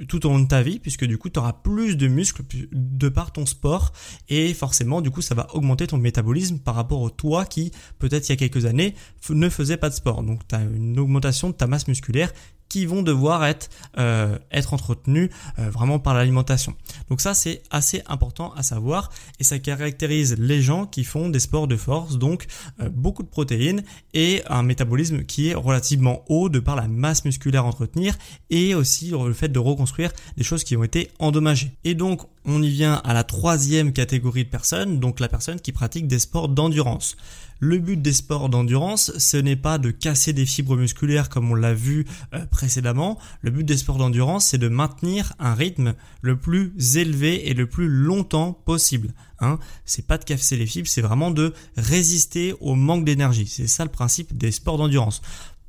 tout 0.09 0.27
au 0.27 0.29
long 0.29 0.41
de 0.41 0.49
ta 0.49 0.63
vie, 0.63 0.79
puisque 0.79 1.07
du 1.07 1.17
coup 1.17 1.31
tu 1.31 1.39
auras 1.39 1.55
plus 1.55 1.97
de 1.97 2.09
muscles 2.09 2.43
de 2.73 3.09
par 3.09 3.33
ton 3.33 3.47
sport, 3.47 3.95
et 4.29 4.53
forcément 4.53 5.01
du 5.01 5.11
coup 5.11 5.23
ça 5.23 5.35
va 5.35 5.47
augmenter 5.55 5.87
ton 5.87 5.97
métabolisme 5.97 6.59
par 6.59 6.75
rapport 6.75 7.01
au 7.01 7.09
toi 7.09 7.47
qui 7.47 7.73
peut-être 7.99 8.29
il 8.29 8.33
y 8.33 8.35
a 8.35 8.37
quelques 8.37 8.67
années 8.67 8.95
ne 9.31 9.49
faisait 9.49 9.79
pas 9.79 9.89
de 9.89 9.95
sport. 9.95 10.23
Donc 10.23 10.47
tu 10.47 10.55
as 10.55 10.61
une 10.61 10.99
augmentation 10.99 11.49
de 11.49 11.55
ta 11.55 11.67
masse 11.67 11.89
musculaire 11.89 12.33
qui 12.71 12.87
vont 12.87 13.03
devoir 13.03 13.45
être 13.45 13.69
euh, 13.99 14.39
être 14.51 14.73
entretenus 14.73 15.29
euh, 15.59 15.69
vraiment 15.69 15.99
par 15.99 16.15
l'alimentation. 16.15 16.75
Donc 17.11 17.21
ça 17.21 17.35
c'est 17.35 17.63
assez 17.71 18.01
important 18.07 18.55
à 18.55 18.63
savoir 18.63 19.11
et 19.39 19.45
ça 19.45 19.59
caractérise 19.59 20.37
les 20.39 20.63
gens 20.63 20.87
qui 20.87 21.05
font 21.05 21.29
des 21.29 21.41
sports 21.41 21.69
de 21.69 21.77
force, 21.77 22.17
donc 22.17 22.47
euh, 22.81 22.89
beaucoup 22.89 23.23
de 23.23 23.29
protéines 23.29 23.83
et 24.15 24.43
un 24.49 24.63
métabolisme 24.63 25.25
qui 25.25 25.51
est 25.51 25.55
relativement 25.55 26.25
haut 26.29 26.49
de 26.49 26.61
par 26.61 26.77
la 26.77 26.89
masse 26.89 27.27
musculaire 27.27 27.65
à 27.65 27.69
entretenir 27.69 28.17
et 28.49 28.75
aussi 28.75 29.11
le 29.11 29.35
fait 29.35 29.49
de 29.49 29.59
reconstruire 29.59 30.13
des 30.39 30.45
choses 30.45 30.65
qui 30.65 30.77
ont 30.77 30.85
été 30.85 31.11
endommagées. 31.19 31.73
Et 31.85 31.95
donc 31.95 32.23
on 32.45 32.63
y 32.63 32.71
vient 32.71 32.95
à 33.05 33.13
la 33.13 33.25
troisième 33.25 33.93
catégorie 33.93 34.45
de 34.45 34.51
personnes, 34.51 34.99
donc 35.01 35.21
la 35.21 35.29
personne 35.29 35.61
qui 35.61 35.73
pratique 35.73 36.07
des 36.07 36.19
sports 36.19 36.49
d'endurance. 36.49 37.17
Le 37.63 37.79
but 37.79 38.01
des 38.01 38.15
sports 38.15 38.49
d'endurance, 38.49 39.13
ce 39.19 39.37
n'est 39.37 39.55
pas 39.55 39.77
de 39.77 39.91
casser 39.91 40.33
des 40.33 40.47
fibres 40.47 40.79
musculaires 40.79 41.29
comme 41.29 41.51
on 41.51 41.55
l'a 41.55 41.75
vu 41.75 42.07
euh, 42.33 42.47
précédemment. 42.47 43.19
Le 43.43 43.51
but 43.51 43.65
des 43.65 43.77
sports 43.77 43.99
d'endurance, 43.99 44.47
c'est 44.47 44.59
de 44.59 44.69
maintenir 44.69 45.35
un 45.39 45.53
rythme 45.53 45.95
le 46.23 46.39
plus 46.39 46.73
élevé 46.97 47.51
et 47.51 47.55
le 47.55 47.67
plus 47.67 47.89
longtemps 47.89 48.55
possible. 48.55 49.13
Hein. 49.41 49.59
C'est 49.85 50.07
pas 50.07 50.17
de 50.17 50.25
casser 50.25 50.57
les 50.57 50.67
fibres, 50.67 50.89
c'est 50.89 51.03
vraiment 51.03 51.31
de 51.31 51.53
résister 51.77 52.55
au 52.61 52.75
manque 52.75 53.05
d'énergie. 53.05 53.47
C'est 53.47 53.67
ça 53.67 53.85
le 53.85 53.91
principe 53.91 54.37
des 54.39 54.53
sports 54.53 54.79
d'endurance 54.79 55.21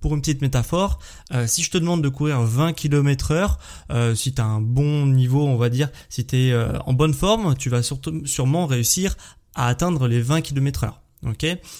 pour 0.01 0.13
une 0.15 0.21
petite 0.21 0.41
métaphore, 0.41 0.99
euh, 1.33 1.47
si 1.47 1.63
je 1.63 1.71
te 1.71 1.77
demande 1.77 2.03
de 2.03 2.09
courir 2.09 2.41
20 2.41 2.73
km 2.73 3.31
heure, 3.31 3.59
euh, 3.91 4.15
si 4.15 4.33
tu 4.33 4.41
as 4.41 4.45
un 4.45 4.61
bon 4.61 5.05
niveau, 5.05 5.47
on 5.47 5.57
va 5.57 5.69
dire, 5.69 5.89
si 6.09 6.25
tu 6.25 6.35
es 6.35 6.55
en 6.85 6.93
bonne 6.93 7.13
forme, 7.13 7.55
tu 7.55 7.69
vas 7.69 7.81
sûrement 8.25 8.65
réussir 8.65 9.15
à 9.55 9.67
atteindre 9.67 10.07
les 10.07 10.21
20 10.21 10.41
km 10.41 10.83
heure 10.83 11.01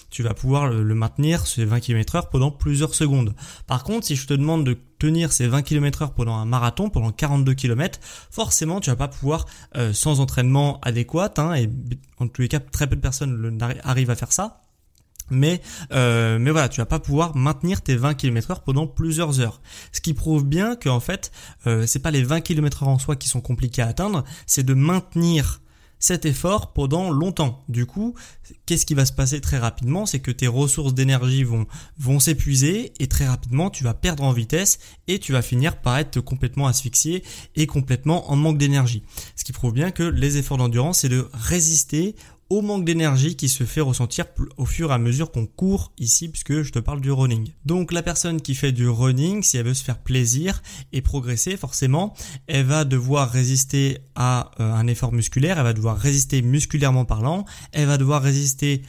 Tu 0.10 0.24
vas 0.24 0.34
pouvoir 0.34 0.68
le, 0.68 0.96
maintenir 0.96 1.48
ces 1.48 1.66
20 1.66 1.80
km 1.80 2.16
heure 2.16 2.30
pendant 2.30 2.51
plusieurs 2.51 2.94
secondes. 2.94 3.34
Par 3.68 3.84
contre, 3.84 4.06
si 4.06 4.16
je 4.16 4.28
te 4.28 4.34
demande 4.34 4.66
de 4.66 4.78
tenir 5.00 5.32
ces 5.32 5.48
20 5.48 5.63
km 5.63 6.04
heure 6.04 6.13
pendant 6.13 6.36
un 6.36 6.46
marathon, 6.46 6.90
pendant 6.90 7.12
42 7.12 7.54
km, 7.56 8.00
forcément 8.30 8.80
tu 8.80 8.90
vas 8.90 8.96
pas 8.96 9.08
pouvoir 9.08 9.46
euh, 9.78 9.94
sans 9.94 10.20
entraînement 10.20 10.80
adéquat, 10.82 11.34
hein, 11.38 11.54
et 11.56 11.70
en 12.20 12.28
tous 12.28 12.42
les 12.42 12.48
cas 12.48 12.60
très 12.60 12.88
peu 12.88 12.96
de 12.96 13.01
personnes 13.01 13.60
arrivent 13.84 14.12
à 14.12 14.16
faire 14.16 14.32
ça. 14.32 14.61
Mais, 15.32 15.62
euh, 15.92 16.38
mais 16.40 16.52
voilà, 16.52 16.70
tu 16.70 16.82
vas 16.82 16.86
pas 16.86 17.00
pouvoir 17.00 17.36
maintenir 17.36 17.82
tes 17.82 17.96
20 17.96 18.14
km 18.14 18.52
heure 18.52 18.62
pendant 18.62 18.88
plusieurs 18.88 19.40
heures. 19.40 19.62
Ce 19.92 20.02
qui 20.02 20.14
prouve 20.14 20.46
bien 20.46 20.76
qu'en 20.76 21.00
fait, 21.00 21.32
euh, 21.68 21.86
c'est 21.88 22.00
pas 22.00 22.12
les 22.12 22.24
20 22.24 22.42
km 22.42 22.84
heure 22.84 22.90
en 22.90 23.00
soi 23.00 23.16
qui 23.16 23.28
sont 23.28 23.42
compliqués 23.42 23.82
à 23.82 23.88
atteindre, 23.88 24.24
c'est 24.46 24.64
de 24.64 24.74
maintenir 24.74 25.62
cet 26.02 26.26
effort 26.26 26.74
pendant 26.74 27.12
longtemps. 27.12 27.64
Du 27.70 27.86
coup, 27.86 28.16
qu'est-ce 28.66 28.86
qui 28.86 28.96
va 28.96 29.06
se 29.06 29.14
passer 29.14 29.40
très 29.40 29.60
rapidement? 29.60 30.06
C'est 30.06 30.20
que 30.20 30.32
tes 30.32 30.48
ressources 30.48 30.96
d'énergie 30.96 31.44
vont, 31.44 31.68
vont 31.98 32.20
s'épuiser 32.20 32.92
et 33.00 33.08
très 33.08 33.28
rapidement 33.28 33.70
tu 33.70 33.84
vas 33.84 33.94
perdre 33.94 34.24
en 34.24 34.34
vitesse 34.34 34.80
et 35.08 35.20
tu 35.20 35.32
vas 35.32 35.44
finir 35.44 35.80
par 35.80 36.00
être 36.00 36.20
complètement 36.20 36.68
asphyxié 36.68 37.24
et 37.56 37.68
complètement 37.68 38.32
en 38.32 38.36
manque 38.36 38.58
d'énergie. 38.58 39.04
Ce 39.36 39.44
qui 39.44 39.54
prouve 39.54 39.74
bien 39.74 39.92
que 39.92 40.04
les 40.04 40.38
efforts 40.38 40.58
d'endurance, 40.58 41.00
c'est 41.00 41.10
de 41.10 41.30
résister 41.34 42.16
au 42.51 42.62
manque 42.62 42.84
d'énergie 42.84 43.38
qui 43.38 43.48
se 43.48 43.63
fait 43.63 43.79
ressentir 43.79 44.25
au 44.58 44.65
fur 44.65 44.91
et 44.91 44.93
à 44.93 44.98
mesure 44.98 45.31
qu'on 45.31 45.46
court 45.46 45.93
ici 45.98 46.27
puisque 46.27 46.63
je 46.63 46.72
te 46.74 46.79
parle 46.79 47.00
du 47.00 47.10
running. 47.10 47.53
Donc 47.65 47.93
la 47.93 48.03
personne 48.03 48.41
qui 48.41 48.55
fait 48.55 48.74
du 48.74 48.89
running, 48.89 49.41
si 49.41 49.55
elle 49.55 49.67
veut 49.67 49.74
se 49.74 49.86
faire 49.86 50.00
plaisir 50.00 50.62
et 50.91 51.01
progresser 51.01 51.55
forcément, 51.55 52.13
elle 52.48 52.65
va 52.65 52.84
devoir 52.84 53.31
résister 53.31 54.00
à 54.15 54.51
euh, 54.60 54.74
un 54.74 54.86
effort 54.88 55.13
musculaire, 55.13 55.60
elle 55.60 55.63
va 55.63 55.72
devoir 55.72 55.98
résister 55.98 56.41
musculairement 56.41 57.05
parlant, 57.05 57.46
elle 57.72 57.88
va 57.88 57.98
devoir 57.98 58.22
résister 58.22 58.81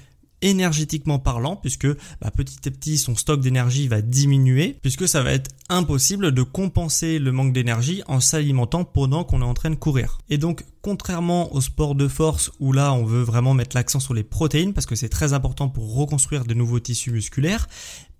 énergétiquement 0.42 1.18
parlant, 1.18 1.56
puisque 1.56 1.86
bah, 2.20 2.30
petit 2.34 2.68
à 2.68 2.70
petit 2.70 2.98
son 2.98 3.16
stock 3.16 3.40
d'énergie 3.40 3.88
va 3.88 4.02
diminuer, 4.02 4.76
puisque 4.82 5.08
ça 5.08 5.22
va 5.22 5.32
être 5.32 5.50
impossible 5.68 6.32
de 6.32 6.42
compenser 6.42 7.18
le 7.18 7.32
manque 7.32 7.52
d'énergie 7.52 8.02
en 8.06 8.20
s'alimentant 8.20 8.84
pendant 8.84 9.24
qu'on 9.24 9.40
est 9.40 9.44
en 9.44 9.54
train 9.54 9.70
de 9.70 9.76
courir. 9.76 10.18
Et 10.28 10.38
donc 10.38 10.64
contrairement 10.82 11.54
au 11.54 11.60
sport 11.60 11.94
de 11.94 12.08
force 12.08 12.50
où 12.58 12.72
là 12.72 12.92
on 12.92 13.04
veut 13.04 13.22
vraiment 13.22 13.54
mettre 13.54 13.76
l'accent 13.76 14.00
sur 14.00 14.14
les 14.14 14.24
protéines 14.24 14.74
parce 14.74 14.86
que 14.86 14.96
c'est 14.96 15.08
très 15.08 15.32
important 15.32 15.68
pour 15.68 15.94
reconstruire 15.94 16.44
de 16.44 16.54
nouveaux 16.54 16.80
tissus 16.80 17.12
musculaires, 17.12 17.68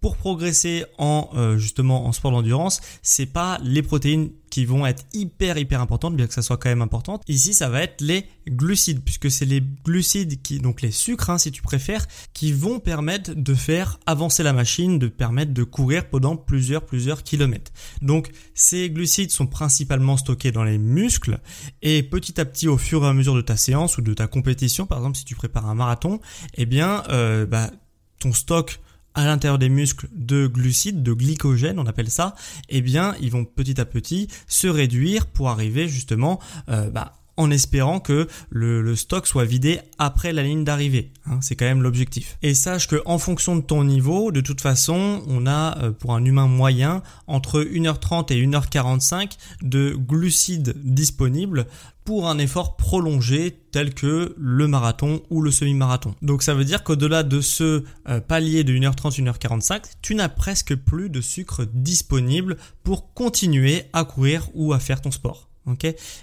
pour 0.02 0.16
progresser 0.16 0.84
en 0.98 1.30
euh, 1.34 1.56
justement 1.56 2.06
en 2.06 2.12
sport 2.12 2.32
d'endurance, 2.32 2.80
c'est 3.02 3.26
pas 3.26 3.58
les 3.62 3.82
protéines 3.82 4.30
qui 4.50 4.66
vont 4.66 4.84
être 4.84 5.04
hyper 5.14 5.56
hyper 5.56 5.80
importantes, 5.80 6.14
bien 6.14 6.26
que 6.26 6.34
ça 6.34 6.42
soit 6.42 6.58
quand 6.58 6.68
même 6.68 6.82
importante. 6.82 7.22
Ici, 7.28 7.54
ça 7.54 7.70
va 7.70 7.82
être 7.82 8.02
les 8.02 8.26
glucides, 8.48 9.02
puisque 9.02 9.30
c'est 9.30 9.46
les 9.46 9.62
glucides 9.84 10.42
qui, 10.42 10.58
donc 10.58 10.82
les 10.82 10.90
sucres, 10.90 11.30
hein, 11.30 11.38
si 11.38 11.52
tu 11.52 11.62
préfères, 11.62 12.06
qui 12.34 12.52
vont 12.52 12.80
permettre 12.80 13.32
de 13.34 13.54
faire 13.54 13.98
avancer 14.04 14.42
la 14.42 14.52
machine, 14.52 14.98
de 14.98 15.06
permettre 15.06 15.54
de 15.54 15.62
courir 15.62 16.10
pendant 16.10 16.36
plusieurs 16.36 16.84
plusieurs 16.84 17.22
kilomètres. 17.22 17.72
Donc 18.02 18.30
ces 18.54 18.90
glucides 18.90 19.30
sont 19.30 19.46
principalement 19.46 20.16
stockés 20.16 20.50
dans 20.50 20.64
les 20.64 20.78
muscles 20.78 21.38
et 21.80 22.02
petit 22.02 22.40
à 22.40 22.44
petit, 22.44 22.66
au 22.66 22.76
fur 22.76 23.04
et 23.04 23.08
à 23.08 23.14
mesure 23.14 23.36
de 23.36 23.40
ta 23.40 23.56
séance 23.56 23.98
ou 23.98 24.02
de 24.02 24.12
ta 24.14 24.26
compétition, 24.26 24.84
par 24.84 24.98
exemple 24.98 25.16
si 25.16 25.24
tu 25.24 25.36
prépares 25.36 25.68
un 25.68 25.76
marathon, 25.76 26.20
eh 26.54 26.66
bien, 26.66 27.04
euh, 27.08 27.46
bah, 27.46 27.70
ton 28.18 28.32
stock 28.32 28.80
à 29.14 29.24
l'intérieur 29.24 29.58
des 29.58 29.68
muscles 29.68 30.08
de 30.12 30.46
glucides, 30.46 31.02
de 31.02 31.12
glycogène, 31.12 31.78
on 31.78 31.86
appelle 31.86 32.10
ça, 32.10 32.34
eh 32.68 32.80
bien, 32.80 33.14
ils 33.20 33.30
vont 33.30 33.44
petit 33.44 33.80
à 33.80 33.84
petit 33.84 34.28
se 34.46 34.66
réduire 34.66 35.26
pour 35.26 35.50
arriver 35.50 35.88
justement 35.88 36.40
euh, 36.68 36.90
bah, 36.90 37.21
en 37.36 37.50
espérant 37.50 38.00
que 38.00 38.28
le, 38.50 38.94
stock 38.96 39.26
soit 39.26 39.44
vidé 39.44 39.80
après 39.98 40.32
la 40.32 40.42
ligne 40.42 40.64
d'arrivée. 40.64 41.12
Hein, 41.26 41.38
c'est 41.40 41.56
quand 41.56 41.64
même 41.64 41.82
l'objectif. 41.82 42.36
Et 42.42 42.54
sache 42.54 42.88
que 42.88 43.00
en 43.06 43.18
fonction 43.18 43.56
de 43.56 43.62
ton 43.62 43.84
niveau, 43.84 44.32
de 44.32 44.40
toute 44.40 44.60
façon, 44.60 45.22
on 45.26 45.46
a 45.46 45.78
euh, 45.78 45.92
pour 45.92 46.14
un 46.14 46.24
humain 46.24 46.46
moyen 46.46 47.02
entre 47.26 47.62
1h30 47.62 48.32
et 48.32 48.46
1h45 48.46 49.32
de 49.62 49.96
glucides 49.96 50.74
disponibles 50.84 51.66
pour 52.04 52.28
un 52.28 52.38
effort 52.38 52.76
prolongé 52.76 53.56
tel 53.70 53.94
que 53.94 54.34
le 54.36 54.66
marathon 54.66 55.22
ou 55.30 55.40
le 55.40 55.50
semi-marathon. 55.50 56.14
Donc 56.20 56.42
ça 56.42 56.54
veut 56.54 56.64
dire 56.64 56.82
qu'au-delà 56.82 57.22
de 57.22 57.40
ce 57.40 57.84
euh, 58.08 58.20
palier 58.20 58.64
de 58.64 58.72
1h30, 58.72 59.22
1h45, 59.22 59.82
tu 60.02 60.14
n'as 60.14 60.28
presque 60.28 60.74
plus 60.74 61.10
de 61.10 61.20
sucre 61.20 61.64
disponible 61.72 62.56
pour 62.82 63.14
continuer 63.14 63.84
à 63.92 64.04
courir 64.04 64.48
ou 64.54 64.72
à 64.72 64.80
faire 64.80 65.00
ton 65.00 65.10
sport. 65.10 65.51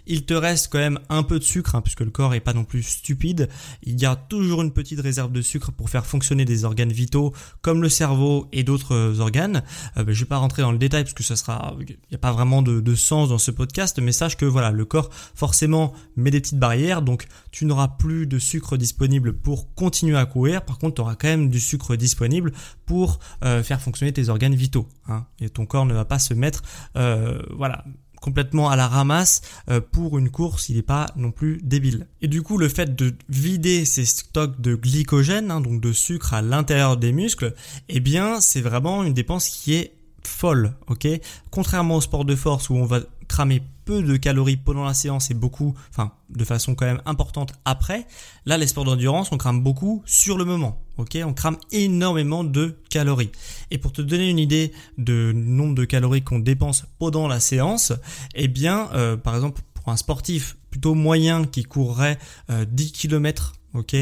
Il 0.05 0.25
te 0.25 0.33
reste 0.33 0.69
quand 0.71 0.79
même 0.79 0.99
un 1.09 1.23
peu 1.23 1.39
de 1.39 1.43
sucre 1.43 1.75
hein, 1.75 1.81
puisque 1.81 2.01
le 2.01 2.11
corps 2.11 2.33
est 2.33 2.39
pas 2.39 2.53
non 2.53 2.65
plus 2.65 2.83
stupide. 2.83 3.49
Il 3.83 3.95
garde 3.95 4.19
toujours 4.27 4.61
une 4.61 4.71
petite 4.71 4.99
réserve 4.99 5.31
de 5.31 5.41
sucre 5.41 5.71
pour 5.71 5.89
faire 5.89 6.05
fonctionner 6.05 6.45
des 6.45 6.65
organes 6.65 6.91
vitaux 6.91 7.33
comme 7.61 7.81
le 7.81 7.89
cerveau 7.89 8.47
et 8.51 8.63
d'autres 8.63 8.95
euh, 8.95 9.19
organes. 9.19 9.63
Euh, 9.97 10.03
ben, 10.03 10.13
je 10.13 10.19
vais 10.19 10.27
pas 10.27 10.37
rentrer 10.37 10.61
dans 10.61 10.71
le 10.71 10.77
détail 10.77 11.03
parce 11.03 11.13
que 11.13 11.23
ça 11.23 11.35
sera, 11.35 11.75
il 11.79 11.85
n'y 11.87 12.15
a 12.15 12.17
pas 12.17 12.31
vraiment 12.31 12.61
de, 12.61 12.95
sens 12.95 13.29
dans 13.29 13.37
ce 13.37 13.51
podcast, 13.51 13.99
mais 13.99 14.11
sache 14.11 14.35
que 14.35 14.45
voilà, 14.45 14.71
le 14.71 14.83
corps 14.83 15.09
forcément 15.35 15.93
met 16.17 16.31
des 16.31 16.41
petites 16.41 16.59
barrières, 16.59 17.01
donc 17.01 17.27
tu 17.51 17.65
n'auras 17.65 17.87
plus 17.87 18.27
de 18.27 18.39
sucre 18.39 18.77
disponible 18.77 19.33
pour 19.33 19.73
continuer 19.73 20.17
à 20.17 20.25
courir. 20.25 20.63
Par 20.63 20.79
contre, 20.79 20.95
tu 20.95 21.01
auras 21.01 21.15
quand 21.15 21.27
même 21.27 21.49
du 21.49 21.59
sucre 21.59 21.95
disponible 21.95 22.51
pour 22.85 23.19
euh, 23.45 23.63
faire 23.63 23.79
fonctionner 23.79 24.11
tes 24.11 24.27
organes 24.27 24.55
vitaux. 24.55 24.87
Hein, 25.07 25.25
et 25.39 25.49
ton 25.49 25.65
corps 25.65 25.85
ne 25.85 25.93
va 25.93 26.03
pas 26.03 26.19
se 26.19 26.33
mettre, 26.33 26.63
voilà 26.93 27.85
complètement 28.21 28.69
à 28.69 28.75
la 28.75 28.87
ramasse 28.87 29.41
euh, 29.69 29.81
pour 29.81 30.17
une 30.17 30.29
course, 30.29 30.69
il 30.69 30.75
n'est 30.75 30.81
pas 30.81 31.07
non 31.15 31.31
plus 31.31 31.59
débile. 31.63 32.07
Et 32.21 32.27
du 32.27 32.41
coup, 32.41 32.57
le 32.57 32.69
fait 32.69 32.95
de 32.95 33.13
vider 33.29 33.85
ces 33.85 34.05
stocks 34.05 34.59
de 34.59 34.75
glycogène, 34.75 35.51
hein, 35.51 35.61
donc 35.61 35.81
de 35.81 35.91
sucre 35.91 36.33
à 36.33 36.41
l'intérieur 36.41 36.97
des 36.97 37.11
muscles, 37.11 37.53
eh 37.87 37.99
bien, 37.99 38.41
c'est 38.41 38.61
vraiment 38.61 39.03
une 39.03 39.13
dépense 39.13 39.49
qui 39.49 39.73
est 39.73 39.93
folle, 40.23 40.73
ok? 40.87 41.07
Contrairement 41.49 41.95
au 41.95 42.01
sport 42.01 42.25
de 42.25 42.35
force 42.35 42.69
où 42.69 42.75
on 42.75 42.85
va 42.85 43.01
cramer 43.27 43.61
de 43.89 44.17
calories 44.17 44.57
pendant 44.57 44.83
la 44.83 44.93
séance 44.93 45.31
et 45.31 45.33
beaucoup, 45.33 45.73
enfin 45.89 46.11
de 46.29 46.43
façon 46.43 46.75
quand 46.75 46.85
même 46.85 47.01
importante 47.05 47.53
après, 47.65 48.05
là 48.45 48.57
les 48.57 48.67
sports 48.67 48.85
d'endurance 48.85 49.31
on 49.31 49.37
crame 49.37 49.61
beaucoup 49.61 50.03
sur 50.05 50.37
le 50.37 50.45
moment, 50.45 50.81
ok? 50.97 51.17
On 51.25 51.33
crame 51.33 51.57
énormément 51.71 52.43
de 52.43 52.77
calories. 52.89 53.31
Et 53.71 53.77
pour 53.77 53.91
te 53.91 54.01
donner 54.01 54.29
une 54.29 54.39
idée 54.39 54.71
de 54.97 55.31
nombre 55.33 55.75
de 55.75 55.85
calories 55.85 56.21
qu'on 56.21 56.39
dépense 56.39 56.85
pendant 56.99 57.27
la 57.27 57.39
séance, 57.39 57.93
eh 58.35 58.47
bien 58.47 58.89
euh, 58.93 59.17
par 59.17 59.35
exemple 59.35 59.61
pour 59.73 59.89
un 59.89 59.97
sportif 59.97 60.57
plutôt 60.69 60.93
moyen 60.93 61.45
qui 61.45 61.63
courrait 61.63 62.19
10 62.49 62.53
euh, 62.53 62.91
km, 62.93 63.53
ok? 63.73 63.95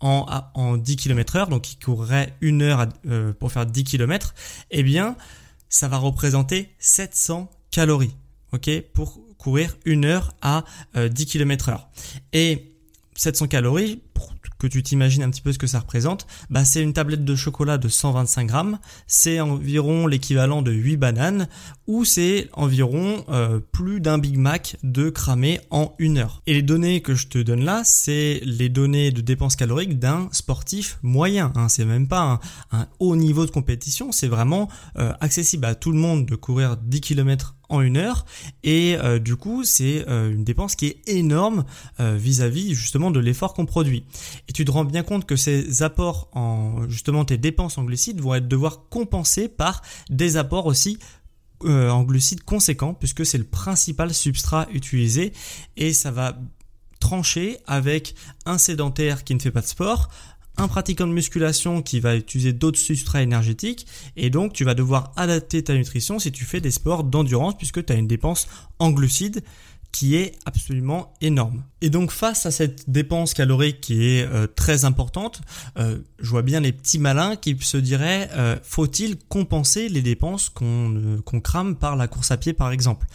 En, 0.00 0.26
en 0.54 0.76
10 0.76 0.96
km 0.96 1.36
heure, 1.36 1.48
donc 1.48 1.62
qui 1.62 1.76
courrait 1.76 2.36
une 2.42 2.60
heure 2.60 2.86
euh, 3.06 3.32
pour 3.32 3.52
faire 3.52 3.64
10 3.64 3.84
km, 3.84 4.34
eh 4.70 4.82
bien, 4.82 5.16
ça 5.70 5.88
va 5.88 5.96
représenter 5.96 6.74
700 6.78 7.48
calories 7.70 8.14
ok, 8.54 8.82
pour 8.92 9.20
courir 9.44 9.76
une 9.84 10.06
heure 10.06 10.32
à 10.40 10.64
10 10.94 11.00
euh, 11.00 11.26
km 11.26 11.68
heure. 11.68 11.90
Et 12.32 12.72
700 13.14 13.48
calories, 13.48 14.00
pour 14.14 14.32
que 14.58 14.66
tu 14.66 14.82
t'imagines 14.82 15.22
un 15.22 15.28
petit 15.28 15.42
peu 15.42 15.52
ce 15.52 15.58
que 15.58 15.66
ça 15.66 15.80
représente, 15.80 16.26
bah 16.48 16.64
c'est 16.64 16.82
une 16.82 16.94
tablette 16.94 17.26
de 17.26 17.36
chocolat 17.36 17.76
de 17.76 17.88
125 17.88 18.46
grammes, 18.46 18.78
c'est 19.06 19.38
environ 19.38 20.06
l'équivalent 20.06 20.62
de 20.62 20.72
8 20.72 20.96
bananes, 20.96 21.48
ou 21.86 22.06
c'est 22.06 22.48
environ 22.54 23.22
euh, 23.28 23.60
plus 23.60 24.00
d'un 24.00 24.16
Big 24.16 24.38
Mac 24.38 24.76
de 24.82 25.10
cramé 25.10 25.60
en 25.70 25.94
une 25.98 26.16
heure. 26.16 26.40
Et 26.46 26.54
les 26.54 26.62
données 26.62 27.02
que 27.02 27.14
je 27.14 27.26
te 27.26 27.36
donne 27.36 27.64
là, 27.64 27.82
c'est 27.84 28.40
les 28.44 28.70
données 28.70 29.10
de 29.10 29.20
dépenses 29.20 29.56
caloriques 29.56 29.98
d'un 29.98 30.30
sportif 30.32 30.98
moyen. 31.02 31.52
Hein. 31.54 31.68
C'est 31.68 31.84
même 31.84 32.08
pas 32.08 32.40
un, 32.72 32.86
haut 32.98 33.16
niveau 33.16 33.44
de 33.44 33.50
compétition, 33.50 34.10
c'est 34.10 34.28
vraiment 34.28 34.70
euh, 34.96 35.12
accessible 35.20 35.66
à 35.66 35.74
tout 35.74 35.92
le 35.92 35.98
monde 35.98 36.24
de 36.24 36.34
courir 36.34 36.78
10 36.78 37.02
km 37.02 37.56
une 37.80 37.96
heure. 37.96 38.24
Et 38.62 38.96
euh, 38.96 39.18
du 39.18 39.36
coup 39.36 39.64
c'est 39.64 40.08
euh, 40.08 40.32
une 40.32 40.44
dépense 40.44 40.74
qui 40.76 40.86
est 40.86 41.08
énorme 41.08 41.64
euh, 42.00 42.16
vis-à-vis 42.16 42.74
justement 42.74 43.10
de 43.10 43.20
l'effort 43.20 43.54
qu'on 43.54 43.66
produit. 43.66 44.04
Et 44.48 44.52
tu 44.52 44.64
te 44.64 44.70
rends 44.70 44.84
bien 44.84 45.02
compte 45.02 45.26
que 45.26 45.36
ces 45.36 45.82
apports 45.82 46.28
en 46.32 46.88
justement 46.88 47.24
tes 47.24 47.38
dépenses 47.38 47.78
en 47.78 47.84
glucides 47.84 48.20
vont 48.20 48.34
être 48.34 48.48
devoir 48.48 48.88
compenser 48.88 49.48
par 49.48 49.82
des 50.10 50.36
apports 50.36 50.66
aussi 50.66 50.98
en 51.66 52.02
glucides 52.02 52.42
conséquents 52.42 52.92
puisque 52.92 53.24
c'est 53.24 53.38
le 53.38 53.44
principal 53.44 54.12
substrat 54.12 54.66
utilisé. 54.72 55.32
Et 55.76 55.94
ça 55.94 56.10
va 56.10 56.36
trancher 57.00 57.58
avec 57.66 58.14
un 58.46 58.56
sédentaire 58.56 59.24
qui 59.24 59.34
ne 59.34 59.38
fait 59.38 59.50
pas 59.50 59.60
de 59.60 59.66
sport, 59.66 60.08
un 60.56 60.68
pratiquant 60.68 61.06
de 61.06 61.12
musculation 61.12 61.82
qui 61.82 62.00
va 62.00 62.16
utiliser 62.16 62.52
d'autres 62.52 62.78
substrats 62.78 63.22
énergétiques 63.22 63.86
et 64.16 64.30
donc 64.30 64.52
tu 64.52 64.64
vas 64.64 64.74
devoir 64.74 65.12
adapter 65.16 65.64
ta 65.64 65.74
nutrition 65.74 66.18
si 66.18 66.32
tu 66.32 66.44
fais 66.44 66.60
des 66.60 66.70
sports 66.70 67.04
d'endurance 67.04 67.56
puisque 67.56 67.84
tu 67.84 67.92
as 67.92 67.96
une 67.96 68.06
dépense 68.06 68.46
en 68.78 68.90
glucides 68.90 69.42
qui 69.92 70.16
est 70.16 70.32
absolument 70.44 71.12
énorme. 71.20 71.62
Et 71.84 71.90
donc 71.90 72.12
face 72.12 72.46
à 72.46 72.50
cette 72.50 72.88
dépense 72.88 73.34
calorique 73.34 73.82
qui 73.82 74.06
est 74.06 74.26
euh, 74.26 74.46
très 74.46 74.86
importante, 74.86 75.42
euh, 75.78 75.98
je 76.18 76.30
vois 76.30 76.40
bien 76.40 76.60
les 76.60 76.72
petits 76.72 76.98
malins 76.98 77.36
qui 77.36 77.58
se 77.60 77.76
diraient 77.76 78.30
euh, 78.32 78.56
faut-il 78.62 79.18
compenser 79.28 79.90
les 79.90 80.00
dépenses 80.00 80.48
qu'on 80.48 81.40
crame 81.42 81.76
par 81.76 81.96
la 81.96 82.08
course 82.08 82.30
à 82.30 82.38
pied 82.38 82.54
par 82.54 82.72
exemple? 82.72 83.06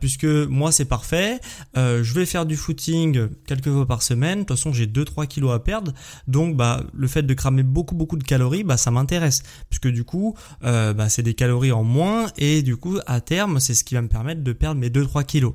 Puisque 0.00 0.24
moi 0.24 0.72
c'est 0.72 0.86
parfait, 0.86 1.38
je 1.76 2.12
vais 2.12 2.26
faire 2.26 2.44
du 2.46 2.56
footing 2.56 3.28
quelques 3.46 3.70
fois 3.70 3.86
par 3.86 4.02
semaine, 4.02 4.40
de 4.40 4.44
toute 4.44 4.56
façon 4.56 4.72
j'ai 4.72 4.88
2-3 4.88 5.28
kilos 5.28 5.52
à 5.52 5.60
perdre, 5.60 5.92
donc 6.26 6.56
bah 6.56 6.82
le 6.92 7.06
fait 7.06 7.22
de 7.22 7.32
cramer 7.32 7.62
beaucoup 7.62 7.94
beaucoup 7.94 8.16
de 8.16 8.24
calories, 8.24 8.64
bah 8.64 8.76
ça 8.76 8.90
m'intéresse, 8.90 9.44
puisque 9.70 9.86
du 9.86 10.02
coup 10.02 10.34
bah, 10.62 11.08
c'est 11.08 11.22
des 11.22 11.34
calories 11.34 11.70
en 11.70 11.84
moins. 11.84 12.26
Et 12.38 12.62
du 12.62 12.76
coup 12.76 12.98
à 13.06 13.20
terme 13.20 13.60
c'est 13.60 13.74
ce 13.74 13.84
qui 13.84 13.94
va 13.94 14.02
me 14.02 14.08
permettre 14.08 14.42
de 14.42 14.52
perdre 14.52 14.80
mes 14.80 14.90
2-3 14.90 15.24
kilos. 15.24 15.54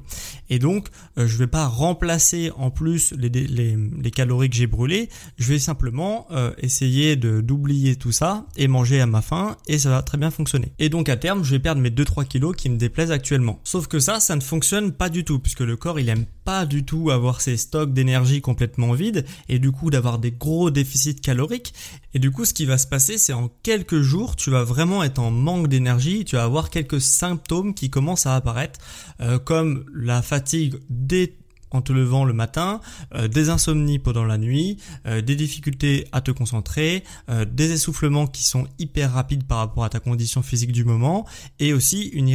Et 0.50 0.60
donc 0.60 0.88
je 1.18 1.38
vais 1.38 1.48
pas 1.48 1.68
remplacer 1.68 2.53
en 2.58 2.72
plus 2.72 3.14
les, 3.14 4.12
calories 4.12 4.50
que 4.50 4.56
j'ai 4.56 4.68
brûlées, 4.68 5.10
je 5.38 5.48
vais 5.48 5.60
simplement 5.60 6.28
euh, 6.32 6.52
essayer 6.58 7.16
d'oublier 7.16 7.96
tout 7.96 8.12
ça 8.12 8.46
et 8.56 8.68
manger 8.68 9.02
à 9.02 9.06
ma 9.06 9.22
faim 9.22 9.58
et 9.68 9.80
ça 9.80 9.90
va 9.90 10.02
très 10.02 10.18
bien 10.18 10.32
fonctionner. 10.32 10.74
Et 10.80 10.90
donc 10.90 11.10
à 11.10 11.18
terme, 11.18 11.44
je 11.44 11.52
vais 11.52 11.60
perdre 11.60 11.82
mes 11.82 11.90
2-3 11.90 12.26
kilos 12.26 12.56
qui 12.56 12.70
me 12.70 12.78
déplaisent 12.78 13.12
actuellement. 13.12 13.60
Sauf 13.64 13.88
que 13.88 14.00
ça, 14.00 14.20
ça 14.20 14.36
ne 14.36 14.42
fonctionne 14.42 14.92
pas 14.92 15.10
du 15.10 15.24
tout 15.24 15.40
puisque 15.40 15.62
le 15.62 15.76
corps 15.76 16.00
il 16.00 16.10
aime 16.10 16.26
pas 16.44 16.66
du 16.66 16.84
tout 16.84 17.10
avoir 17.10 17.42
ses 17.42 17.58
stocks 17.58 17.94
d'énergie 17.94 18.42
complètement 18.42 18.94
vides 18.94 19.26
et 19.50 19.60
du 19.60 19.72
coup 19.72 19.90
d'avoir 19.90 20.20
des 20.20 20.32
gros 20.32 20.72
déficits 20.72 21.16
caloriques. 21.16 21.74
Et 22.14 22.20
du 22.20 22.32
coup, 22.32 22.46
ce 22.46 22.54
qui 22.54 22.66
va 22.66 22.78
se 22.78 22.88
passer, 22.88 23.18
c'est 23.18 23.34
en 23.34 23.50
quelques 23.64 24.02
jours, 24.02 24.36
tu 24.36 24.52
vas 24.52 24.64
vraiment 24.64 25.04
être 25.04 25.20
en 25.20 25.32
manque 25.32 25.68
d'énergie, 25.68 26.26
tu 26.26 26.36
vas 26.36 26.44
avoir 26.44 26.70
quelques 26.70 27.02
symptômes 27.02 27.74
qui 27.74 27.90
commencent 27.90 28.28
à 28.28 28.36
apparaître, 28.36 28.80
euh, 29.22 29.40
comme 29.40 29.86
la 29.94 30.22
fatigue 30.22 30.76
dès 30.90 31.34
en 31.74 31.82
te 31.82 31.92
levant 31.92 32.24
le 32.24 32.34
matin, 32.34 32.80
euh, 33.16 33.28
des 33.28 33.50
insomnies 33.50 34.00
pendant 34.00 34.24
la 34.24 34.38
nuit, 34.38 34.78
euh, 35.06 35.22
des 35.22 35.36
difficultés 35.36 36.08
à 36.12 36.22
te 36.22 36.32
concentrer, 36.32 37.04
euh, 37.30 37.46
des 37.46 37.72
essoufflements 37.72 38.28
qui 38.28 38.44
sont 38.44 38.68
hyper 38.80 39.14
rapides 39.14 39.44
par 39.44 39.58
rapport 39.58 39.84
à 39.84 39.90
ta 39.90 40.00
condition 40.00 40.42
physique 40.42 40.72
du 40.72 40.86
moment, 40.86 41.26
et 41.60 41.74
aussi 41.74 42.08
une 42.08 42.30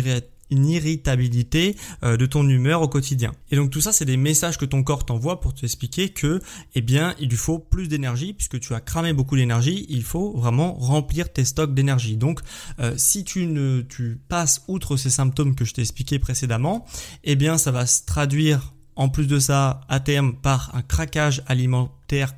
irritabilité 0.50 1.76
de 2.02 2.26
ton 2.26 2.48
humeur 2.48 2.80
au 2.80 2.88
quotidien. 2.88 3.34
Et 3.50 3.56
donc 3.56 3.70
tout 3.70 3.82
ça, 3.82 3.92
c'est 3.92 4.06
des 4.06 4.16
messages 4.16 4.56
que 4.56 4.64
ton 4.64 4.82
corps 4.82 5.04
t'envoie 5.04 5.40
pour 5.40 5.54
t'expliquer 5.54 6.08
que, 6.08 6.40
eh 6.74 6.80
bien, 6.80 7.14
il 7.20 7.28
lui 7.28 7.36
faut 7.36 7.58
plus 7.58 7.88
d'énergie 7.88 8.32
puisque 8.32 8.58
tu 8.58 8.74
as 8.74 8.80
cramé 8.80 9.12
beaucoup 9.12 9.36
d'énergie. 9.36 9.84
Il 9.90 10.02
faut 10.02 10.32
vraiment 10.36 10.72
remplir 10.74 11.30
tes 11.30 11.44
stocks 11.44 11.74
d'énergie. 11.74 12.16
Donc, 12.16 12.40
si 12.96 13.24
tu 13.24 13.46
ne, 13.46 13.82
tu 13.82 14.18
passes 14.28 14.62
outre 14.68 14.96
ces 14.96 15.10
symptômes 15.10 15.54
que 15.54 15.66
je 15.66 15.74
t'ai 15.74 15.82
expliqué 15.82 16.18
précédemment, 16.18 16.86
eh 17.24 17.36
bien, 17.36 17.58
ça 17.58 17.70
va 17.70 17.84
se 17.84 18.06
traduire 18.06 18.72
en 18.98 19.08
plus 19.08 19.28
de 19.28 19.38
ça, 19.38 19.80
à 19.88 20.00
terme, 20.00 20.34
par 20.34 20.74
un 20.74 20.82
craquage 20.82 21.42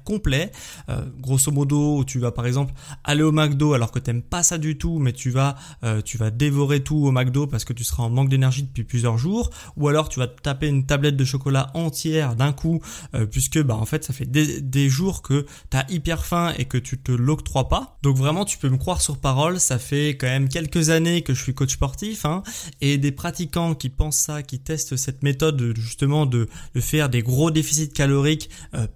complet. 0.04 0.50
Euh, 0.88 1.04
grosso 1.18 1.50
modo, 1.52 2.04
tu 2.04 2.18
vas 2.18 2.32
par 2.32 2.46
exemple 2.46 2.72
aller 3.04 3.22
au 3.22 3.32
McDo 3.32 3.74
alors 3.74 3.90
que 3.90 3.98
t'aimes 3.98 4.22
pas 4.22 4.42
ça 4.42 4.58
du 4.58 4.76
tout, 4.76 4.98
mais 4.98 5.12
tu 5.12 5.30
vas, 5.30 5.56
euh, 5.84 6.02
tu 6.02 6.18
vas 6.18 6.30
dévorer 6.30 6.80
tout 6.80 6.96
au 6.96 7.12
McDo 7.12 7.46
parce 7.46 7.64
que 7.64 7.72
tu 7.72 7.84
seras 7.84 8.02
en 8.02 8.10
manque 8.10 8.28
d'énergie 8.28 8.62
depuis 8.62 8.84
plusieurs 8.84 9.18
jours, 9.18 9.50
ou 9.76 9.88
alors 9.88 10.08
tu 10.08 10.18
vas 10.18 10.26
taper 10.26 10.68
une 10.68 10.86
tablette 10.86 11.16
de 11.16 11.24
chocolat 11.24 11.70
entière 11.74 12.36
d'un 12.36 12.52
coup, 12.52 12.80
euh, 13.14 13.26
puisque 13.26 13.60
bah 13.62 13.76
en 13.76 13.86
fait 13.86 14.04
ça 14.04 14.12
fait 14.12 14.26
des, 14.26 14.88
jours 14.88 15.22
que 15.22 15.46
t'as 15.68 15.84
hyper 15.88 16.24
faim 16.24 16.52
et 16.58 16.64
que 16.64 16.78
tu 16.78 16.98
te 16.98 17.12
l'octroies 17.12 17.68
pas. 17.68 17.98
Donc 18.02 18.16
vraiment, 18.16 18.44
tu 18.44 18.58
peux 18.58 18.68
me 18.68 18.78
croire 18.78 19.00
sur 19.00 19.18
parole, 19.18 19.60
ça 19.60 19.78
fait 19.78 20.10
quand 20.10 20.26
même 20.26 20.48
quelques 20.48 20.90
années 20.90 21.22
que 21.22 21.34
je 21.34 21.42
suis 21.42 21.54
coach 21.54 21.74
sportif, 21.74 22.24
hein, 22.24 22.42
et 22.80 22.98
des 22.98 23.12
pratiquants 23.12 23.74
qui 23.74 23.88
pensent 23.88 24.18
ça, 24.18 24.42
qui 24.42 24.58
testent 24.58 24.96
cette 24.96 25.22
méthode 25.22 25.74
justement 25.76 26.26
de, 26.26 26.48
faire 26.80 27.08
des 27.08 27.22
gros 27.22 27.50
déficits 27.50 27.90
caloriques 27.90 28.50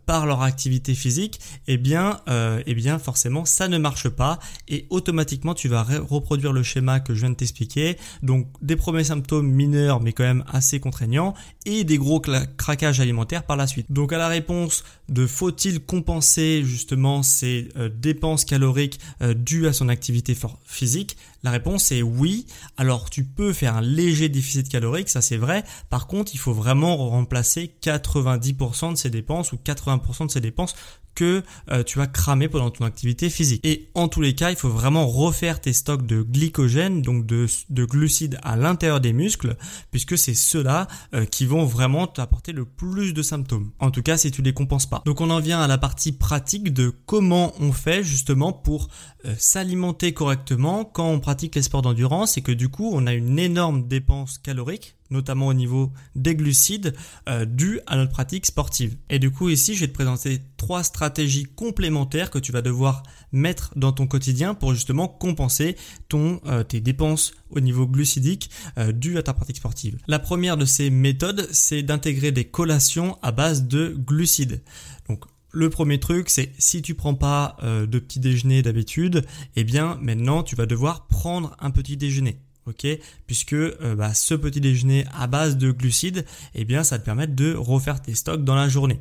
par 0.07 0.27
leur 0.27 0.43
activité 0.43 0.64
physique, 0.95 1.41
eh 1.67 1.77
bien, 1.77 2.21
euh, 2.29 2.63
eh 2.67 2.75
bien 2.75 2.99
forcément 2.99 3.45
ça 3.45 3.69
ne 3.69 3.79
marche 3.79 4.09
pas 4.09 4.39
et 4.69 4.87
automatiquement 4.91 5.55
tu 5.55 5.69
vas 5.69 5.83
reproduire 5.83 6.53
le 6.53 6.63
schéma 6.63 7.01
que 7.01 7.15
je 7.15 7.21
viens 7.21 7.31
de 7.31 7.35
t'expliquer. 7.37 7.97
Donc 8.23 8.49
des 8.63 8.77
premiers 8.77 9.05
symptômes 9.05 9.51
mineurs 9.51 10.01
mais 10.01 10.13
quand 10.13 10.25
même 10.25 10.45
assez 10.53 10.81
contraignants 10.81 11.35
et 11.67 11.85
des 11.85 11.99
gros 11.99 12.21
craquages 12.21 13.01
alimentaires 13.01 13.45
par 13.45 13.57
la 13.57 13.67
suite. 13.67 13.87
Donc 13.91 14.13
à 14.13 14.19
la 14.19 14.29
réponse 14.29 14.85
de 15.09 15.27
faut-il 15.27 15.81
compenser 15.81 16.63
justement 16.65 17.23
ces 17.23 17.69
euh, 17.77 17.89
dépenses 17.89 18.45
caloriques 18.45 19.01
dues 19.37 19.67
à 19.67 19.73
son 19.73 19.89
activité 19.89 20.37
physique, 20.65 21.17
la 21.45 21.51
réponse 21.51 21.93
est 21.93 22.03
oui. 22.03 22.47
Alors 22.77 23.11
tu 23.11 23.23
peux 23.23 23.53
faire 23.53 23.77
un 23.77 23.83
léger 23.83 24.29
déficit 24.29 24.69
calorique, 24.69 25.09
ça 25.11 25.21
c'est 25.21 25.37
vrai. 25.37 25.63
Par 25.91 26.07
contre, 26.07 26.35
il 26.35 26.39
faut 26.39 26.55
vraiment 26.55 26.97
remplacer 26.97 27.77
90% 27.83 28.93
de 28.93 28.97
ces 28.97 29.11
dépenses 29.11 29.53
ou 29.53 29.57
80% 29.57 30.27
de 30.27 30.31
ces 30.31 30.41
dépenses 30.41 30.75
que 31.15 31.43
euh, 31.71 31.83
tu 31.83 32.01
as 32.01 32.07
cramé 32.07 32.49
pendant 32.49 32.71
ton 32.71 32.85
activité 32.85 33.31
physique. 33.31 33.65
Et 33.65 33.89
en 33.95 34.09
tous 34.09 34.21
les 34.21 34.35
cas, 34.35 34.51
il 34.51 34.57
faut 34.57 34.69
vraiment 34.69 35.07
refaire 35.07 35.61
tes 35.61 35.73
stocks 35.73 36.07
de 36.07 36.23
glycogène, 36.23 37.03
donc 37.03 37.27
de, 37.27 37.47
glucides 37.85 38.39
à 38.43 38.57
l'intérieur 38.57 39.01
des 39.01 39.13
muscles, 39.13 39.57
puisque 39.91 40.19
c'est 40.19 40.35
ceux-là 40.35 40.89
euh, 41.15 41.25
qui 41.25 41.47
vont 41.47 41.65
vraiment 41.65 42.07
t'apporter 42.07 42.53
le 42.53 42.65
plus 42.65 43.15
de 43.15 43.23
symptômes. 43.23 43.71
En 43.79 43.91
tout 43.91 44.03
cas, 44.03 44.17
si 44.17 44.31
tu 44.31 44.43
les 44.43 44.53
compenses 44.53 44.87
pas. 44.87 45.03
Donc 45.05 45.21
on 45.21 45.31
en 45.31 45.41
vient 45.41 45.61
à 45.61 45.67
la 45.67 45.79
partie 45.79 46.13
pratique 46.13 46.73
de 46.73 46.93
comment 47.07 47.53
on 47.61 47.73
fait 47.73 48.03
justement 48.03 48.53
pour 48.53 48.89
euh, 49.25 49.35
s'alimenter 49.39 50.13
correctement 50.13 50.85
quand 50.85 51.09
on 51.09 51.21
pratique 51.21 51.55
les 51.55 51.63
sports 51.63 51.83
d'endurance 51.83 52.37
et 52.37 52.43
que 52.43 52.53
du 52.53 52.69
coup 52.69 52.91
on 52.93 53.07
a 53.07 53.15
une 53.15 53.39
énorme 53.39 53.87
dépense 53.87 54.39
calorique 54.39 54.97
notamment 55.15 55.47
au 55.47 55.55
niveau 55.55 55.93
des 56.15 56.35
glucides, 56.35 56.95
euh, 57.29 57.47
à 57.87 57.97
notre 57.97 58.13
pratique 58.13 58.45
sportive. 58.47 58.97
Et 59.09 59.19
du 59.19 59.31
coup 59.31 59.49
ici, 59.49 59.75
je 59.75 59.81
vais 59.81 59.89
te 59.89 59.95
présenter 59.95 60.41
trois 60.57 60.83
stratégies 60.83 61.45
complémentaires 61.45 62.31
que 62.31 62.39
tu 62.39 62.53
vas 62.53 62.63
devoir 62.63 63.03
mettre 63.33 63.73
dans 63.77 63.93
ton 63.93 64.07
quotidien 64.07 64.55
pour 64.55 64.75
justement 64.75 65.09
compenser 65.09 65.77
ton, 66.09 66.41
euh, 66.47 66.63
tes 66.63 66.81
dépenses 66.81 67.33
au 67.51 67.61
niveau 67.61 67.87
glucidique 67.87 68.51
euh, 68.79 68.93
dû 68.93 69.17
à 69.19 69.23
ta 69.23 69.33
pratique 69.33 69.57
sportive. 69.57 69.99
La 70.07 70.19
première 70.19 70.57
de 70.57 70.65
ces 70.65 70.91
méthodes, 70.91 71.49
c'est 71.53 71.83
d'intégrer 71.83 72.33
des 72.33 72.45
collations 72.45 73.19
à 73.23 73.33
base 73.33 73.65
de 73.67 73.95
glucides. 73.97 74.63
Donc 75.09 75.25
le 75.55 75.71
premier 75.71 76.01
truc, 76.01 76.31
c'est 76.31 76.53
si 76.59 76.83
tu 76.83 76.95
prends 76.95 77.15
pas 77.15 77.57
euh, 77.63 77.87
de 77.87 77.99
petit 77.99 78.19
déjeuner 78.19 78.63
d'habitude, 78.63 79.25
eh 79.55 79.65
bien 79.65 79.99
maintenant 80.01 80.43
tu 80.43 80.57
vas 80.57 80.67
devoir 80.67 81.07
prendre 81.07 81.57
un 81.61 81.71
petit 81.71 81.97
déjeuner 81.97 82.39
ok 82.67 82.87
Puisque 83.27 83.53
euh, 83.53 83.95
bah, 83.97 84.15
ce 84.15 84.35
petit 84.35 84.61
déjeuner 84.61 85.05
à 85.19 85.27
base 85.27 85.57
de 85.57 85.71
glucides, 85.71 86.25
eh 86.55 86.65
bien, 86.65 86.85
ça 86.85 86.99
te 86.99 87.05
permet 87.05 87.27
de 87.27 87.55
refaire 87.55 88.01
tes 88.03 88.15
stocks 88.15 88.45
dans 88.45 88.55
la 88.55 88.69
journée. 88.69 89.01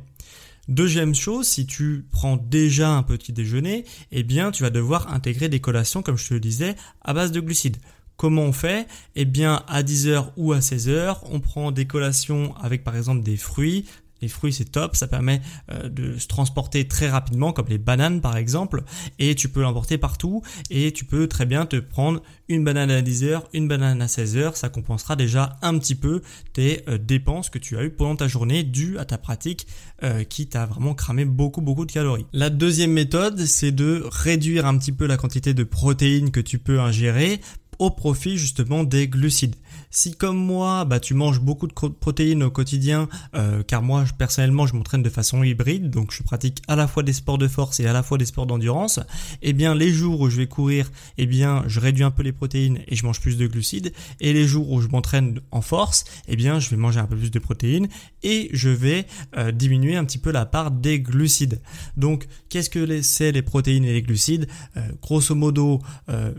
Deuxième 0.68 1.14
chose, 1.14 1.46
si 1.46 1.66
tu 1.66 2.06
prends 2.10 2.38
déjà 2.38 2.90
un 2.90 3.02
petit 3.02 3.34
déjeuner, 3.34 3.84
eh 4.12 4.22
bien, 4.22 4.50
tu 4.50 4.62
vas 4.62 4.70
devoir 4.70 5.12
intégrer 5.12 5.50
des 5.50 5.60
collations, 5.60 6.02
comme 6.02 6.16
je 6.16 6.28
te 6.28 6.34
le 6.34 6.40
disais, 6.40 6.74
à 7.02 7.12
base 7.12 7.32
de 7.32 7.40
glucides. 7.40 7.76
Comment 8.16 8.42
on 8.42 8.52
fait? 8.52 8.86
Eh 9.16 9.24
bien, 9.24 9.62
à 9.66 9.82
10h 9.82 10.28
ou 10.36 10.52
à 10.52 10.60
16h, 10.60 11.18
on 11.30 11.40
prend 11.40 11.72
des 11.72 11.84
collations 11.84 12.56
avec 12.56 12.84
par 12.84 12.96
exemple 12.96 13.22
des 13.22 13.36
fruits, 13.36 13.84
les 14.22 14.28
fruits 14.28 14.52
c'est 14.52 14.64
top, 14.64 14.96
ça 14.96 15.06
permet 15.06 15.40
euh, 15.70 15.88
de 15.88 16.18
se 16.18 16.26
transporter 16.26 16.86
très 16.86 17.08
rapidement 17.08 17.52
comme 17.52 17.68
les 17.68 17.78
bananes 17.78 18.20
par 18.20 18.36
exemple 18.36 18.82
et 19.18 19.34
tu 19.34 19.48
peux 19.48 19.62
l'emporter 19.62 19.98
partout 19.98 20.42
et 20.70 20.92
tu 20.92 21.04
peux 21.04 21.28
très 21.28 21.46
bien 21.46 21.66
te 21.66 21.76
prendre 21.76 22.22
une 22.48 22.64
banane 22.64 22.90
à 22.90 23.02
10h, 23.02 23.42
une 23.52 23.68
banane 23.68 24.02
à 24.02 24.06
16h, 24.06 24.54
ça 24.54 24.68
compensera 24.68 25.16
déjà 25.16 25.58
un 25.62 25.78
petit 25.78 25.94
peu 25.94 26.22
tes 26.52 26.82
euh, 26.88 26.98
dépenses 26.98 27.50
que 27.50 27.58
tu 27.58 27.76
as 27.76 27.84
eues 27.84 27.90
pendant 27.90 28.16
ta 28.16 28.28
journée 28.28 28.62
dues 28.62 28.98
à 28.98 29.04
ta 29.04 29.18
pratique 29.18 29.66
euh, 30.02 30.24
qui 30.24 30.46
t'a 30.46 30.66
vraiment 30.66 30.94
cramé 30.94 31.24
beaucoup 31.24 31.60
beaucoup 31.60 31.86
de 31.86 31.92
calories. 31.92 32.26
La 32.32 32.50
deuxième 32.50 32.92
méthode 32.92 33.40
c'est 33.44 33.72
de 33.72 34.04
réduire 34.10 34.66
un 34.66 34.76
petit 34.78 34.92
peu 34.92 35.06
la 35.06 35.16
quantité 35.16 35.54
de 35.54 35.64
protéines 35.64 36.30
que 36.30 36.40
tu 36.40 36.58
peux 36.58 36.80
ingérer 36.80 37.40
au 37.78 37.90
profit 37.90 38.38
justement 38.38 38.84
des 38.84 39.08
glucides. 39.08 39.56
Si 39.96 40.12
comme 40.12 40.36
moi, 40.36 40.84
bah, 40.84 40.98
tu 40.98 41.14
manges 41.14 41.38
beaucoup 41.38 41.68
de 41.68 41.72
protéines 41.72 42.42
au 42.42 42.50
quotidien, 42.50 43.08
euh, 43.36 43.62
car 43.62 43.80
moi 43.80 44.04
personnellement 44.18 44.66
je 44.66 44.74
m'entraîne 44.74 45.04
de 45.04 45.08
façon 45.08 45.44
hybride, 45.44 45.88
donc 45.88 46.10
je 46.10 46.24
pratique 46.24 46.62
à 46.66 46.74
la 46.74 46.88
fois 46.88 47.04
des 47.04 47.12
sports 47.12 47.38
de 47.38 47.46
force 47.46 47.78
et 47.78 47.86
à 47.86 47.92
la 47.92 48.02
fois 48.02 48.18
des 48.18 48.26
sports 48.26 48.46
d'endurance, 48.46 48.98
eh 49.40 49.52
bien 49.52 49.72
les 49.72 49.92
jours 49.92 50.20
où 50.20 50.28
je 50.28 50.36
vais 50.36 50.48
courir, 50.48 50.90
eh 51.16 51.26
bien 51.26 51.62
je 51.68 51.78
réduis 51.78 52.02
un 52.02 52.10
peu 52.10 52.24
les 52.24 52.32
protéines 52.32 52.80
et 52.88 52.96
je 52.96 53.06
mange 53.06 53.20
plus 53.20 53.36
de 53.36 53.46
glucides, 53.46 53.92
et 54.18 54.32
les 54.32 54.48
jours 54.48 54.68
où 54.72 54.80
je 54.80 54.88
m'entraîne 54.88 55.38
en 55.52 55.60
force, 55.60 56.04
eh 56.26 56.34
bien 56.34 56.58
je 56.58 56.70
vais 56.70 56.76
manger 56.76 56.98
un 56.98 57.06
peu 57.06 57.16
plus 57.16 57.30
de 57.30 57.38
protéines 57.38 57.86
et 58.24 58.50
je 58.52 58.70
vais 58.70 59.06
euh, 59.36 59.52
diminuer 59.52 59.94
un 59.94 60.04
petit 60.04 60.18
peu 60.18 60.32
la 60.32 60.44
part 60.44 60.72
des 60.72 60.98
glucides. 60.98 61.60
Donc 61.96 62.26
qu'est-ce 62.48 62.68
que 62.68 63.00
c'est 63.02 63.30
les 63.30 63.42
protéines 63.42 63.84
et 63.84 63.92
les 63.92 64.02
glucides? 64.02 64.48
Euh, 64.76 64.80
Grosso 65.00 65.36
modo, 65.36 65.80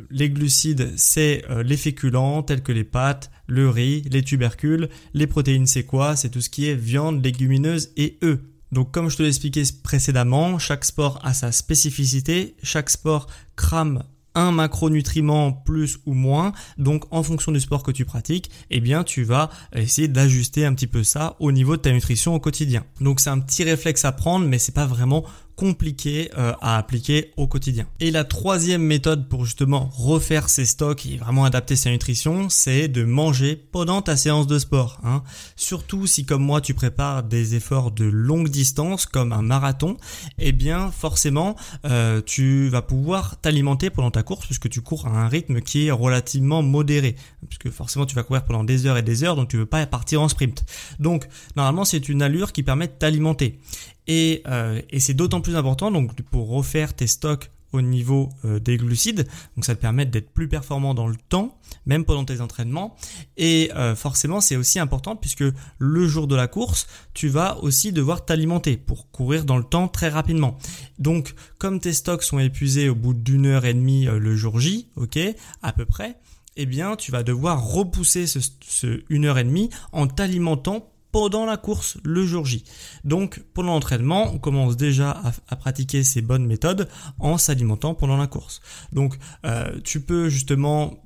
les 0.09 0.29
glucides 0.29 0.91
c'est 0.97 1.43
les 1.63 1.77
féculents 1.77 2.43
tels 2.43 2.61
que 2.61 2.73
les 2.73 2.83
pâtes, 2.83 3.31
le 3.47 3.69
riz, 3.69 4.03
les 4.09 4.23
tubercules. 4.23 4.89
Les 5.13 5.27
protéines, 5.27 5.67
c'est 5.67 5.83
quoi? 5.83 6.15
C'est 6.15 6.29
tout 6.29 6.41
ce 6.41 6.49
qui 6.49 6.67
est 6.67 6.75
viande, 6.75 7.23
légumineuse 7.23 7.91
et 7.97 8.17
œufs. 8.23 8.39
Donc 8.71 8.91
comme 8.91 9.09
je 9.09 9.17
te 9.17 9.23
l'ai 9.23 9.29
expliqué 9.29 9.63
précédemment, 9.83 10.59
chaque 10.59 10.85
sport 10.85 11.19
a 11.23 11.33
sa 11.33 11.51
spécificité, 11.51 12.55
chaque 12.63 12.89
sport 12.89 13.27
crame 13.55 14.03
un 14.35 14.51
macronutriment 14.51 15.53
plus 15.53 15.99
ou 16.05 16.13
moins. 16.13 16.51
Donc 16.77 17.05
en 17.11 17.23
fonction 17.23 17.51
du 17.51 17.59
sport 17.59 17.83
que 17.83 17.91
tu 17.91 18.05
pratiques, 18.05 18.51
eh 18.69 18.81
bien 18.81 19.03
tu 19.03 19.23
vas 19.23 19.49
essayer 19.73 20.07
d'ajuster 20.07 20.65
un 20.65 20.73
petit 20.73 20.87
peu 20.87 21.03
ça 21.03 21.35
au 21.39 21.51
niveau 21.51 21.77
de 21.77 21.81
ta 21.81 21.91
nutrition 21.91 22.35
au 22.35 22.39
quotidien. 22.39 22.85
Donc 22.99 23.21
c'est 23.21 23.29
un 23.29 23.39
petit 23.39 23.63
réflexe 23.63 24.05
à 24.05 24.11
prendre 24.11 24.45
mais 24.45 24.59
c'est 24.59 24.73
pas 24.73 24.85
vraiment 24.85 25.25
compliqué 25.55 26.29
euh, 26.37 26.53
à 26.61 26.77
appliquer 26.77 27.31
au 27.37 27.47
quotidien. 27.47 27.85
Et 27.99 28.11
la 28.11 28.23
troisième 28.23 28.81
méthode 28.81 29.29
pour 29.29 29.45
justement 29.45 29.89
refaire 29.93 30.49
ses 30.49 30.65
stocks 30.65 31.05
et 31.05 31.17
vraiment 31.17 31.45
adapter 31.45 31.75
sa 31.75 31.89
nutrition, 31.91 32.49
c'est 32.49 32.87
de 32.87 33.03
manger 33.03 33.55
pendant 33.55 34.01
ta 34.01 34.17
séance 34.17 34.47
de 34.47 34.59
sport. 34.59 34.99
Hein. 35.03 35.23
Surtout 35.55 36.07
si 36.07 36.25
comme 36.25 36.43
moi 36.43 36.61
tu 36.61 36.73
prépares 36.73 37.23
des 37.23 37.55
efforts 37.55 37.91
de 37.91 38.05
longue 38.05 38.49
distance 38.49 39.05
comme 39.05 39.31
un 39.31 39.41
marathon, 39.41 39.97
eh 40.37 40.51
bien 40.51 40.91
forcément 40.91 41.55
euh, 41.85 42.21
tu 42.25 42.67
vas 42.67 42.81
pouvoir 42.81 43.39
t'alimenter 43.39 43.89
pendant 43.89 44.11
ta 44.11 44.23
course 44.23 44.45
puisque 44.45 44.69
tu 44.69 44.81
cours 44.81 45.07
à 45.07 45.11
un 45.11 45.27
rythme 45.27 45.61
qui 45.61 45.87
est 45.87 45.91
relativement 45.91 46.61
modéré. 46.61 47.15
Puisque 47.47 47.69
forcément 47.69 48.05
tu 48.05 48.15
vas 48.15 48.23
courir 48.23 48.43
pendant 48.43 48.63
des 48.63 48.85
heures 48.85 48.97
et 48.97 49.03
des 49.03 49.23
heures 49.23 49.35
donc 49.35 49.47
tu 49.47 49.57
veux 49.57 49.65
pas 49.65 49.85
partir 49.85 50.21
en 50.21 50.27
sprint. 50.27 50.65
Donc 50.99 51.27
normalement 51.55 51.85
c'est 51.85 52.09
une 52.09 52.21
allure 52.21 52.51
qui 52.51 52.63
permet 52.63 52.87
de 52.87 52.93
t'alimenter. 52.93 53.59
Et, 54.07 54.43
euh, 54.47 54.81
et 54.89 54.99
c'est 54.99 55.13
d'autant 55.13 55.41
plus 55.41 55.55
important 55.55 55.91
donc 55.91 56.21
pour 56.23 56.49
refaire 56.49 56.93
tes 56.93 57.07
stocks 57.07 57.49
au 57.73 57.81
niveau 57.81 58.29
euh, 58.45 58.59
des 58.59 58.77
glucides. 58.77 59.27
Donc 59.55 59.65
ça 59.65 59.75
te 59.75 59.81
permet 59.81 60.05
d'être 60.05 60.29
plus 60.29 60.47
performant 60.47 60.93
dans 60.93 61.07
le 61.07 61.15
temps, 61.29 61.57
même 61.85 62.05
pendant 62.05 62.23
tes 62.23 62.39
entraînements. 62.39 62.95
Et 63.37 63.71
euh, 63.75 63.95
forcément, 63.95 64.39
c'est 64.41 64.55
aussi 64.55 64.79
important 64.79 65.15
puisque 65.15 65.43
le 65.77 66.07
jour 66.07 66.27
de 66.27 66.35
la 66.35 66.47
course, 66.47 66.87
tu 67.13 67.27
vas 67.27 67.57
aussi 67.59 67.91
devoir 67.91 68.25
t'alimenter 68.25 68.77
pour 68.77 69.11
courir 69.11 69.45
dans 69.45 69.57
le 69.57 69.63
temps 69.63 69.87
très 69.87 70.09
rapidement. 70.09 70.57
Donc, 70.99 71.35
comme 71.57 71.79
tes 71.79 71.93
stocks 71.93 72.23
sont 72.23 72.39
épuisés 72.39 72.89
au 72.89 72.95
bout 72.95 73.13
d'une 73.13 73.45
heure 73.45 73.65
et 73.65 73.73
demie 73.73 74.05
le 74.05 74.35
jour 74.35 74.59
J, 74.59 74.87
ok, 74.95 75.19
à 75.61 75.73
peu 75.73 75.85
près, 75.85 76.17
eh 76.55 76.65
bien, 76.65 76.95
tu 76.95 77.11
vas 77.11 77.23
devoir 77.23 77.65
repousser 77.67 78.27
ce, 78.27 78.39
ce 78.65 79.03
une 79.09 79.25
heure 79.25 79.37
et 79.37 79.43
demie 79.43 79.69
en 79.91 80.07
t'alimentant 80.07 80.89
pendant 81.15 81.45
la 81.45 81.55
course 81.55 81.97
le 82.03 82.25
jour 82.25 82.45
J. 82.45 82.65
Donc 83.05 83.41
pendant 83.53 83.71
l'entraînement, 83.71 84.33
on 84.33 84.37
commence 84.37 84.75
déjà 84.75 85.21
à, 85.47 85.55
pratiquer 85.55 86.03
ces 86.03 86.21
bonnes 86.21 86.45
méthodes 86.45 86.89
en 87.19 87.37
s'alimentant 87.37 87.95
pendant 87.95 88.17
la 88.17 88.27
course. 88.27 88.59
Donc 88.91 89.17
euh, 89.45 89.79
tu 89.85 90.01
peux 90.01 90.27
justement 90.27 91.01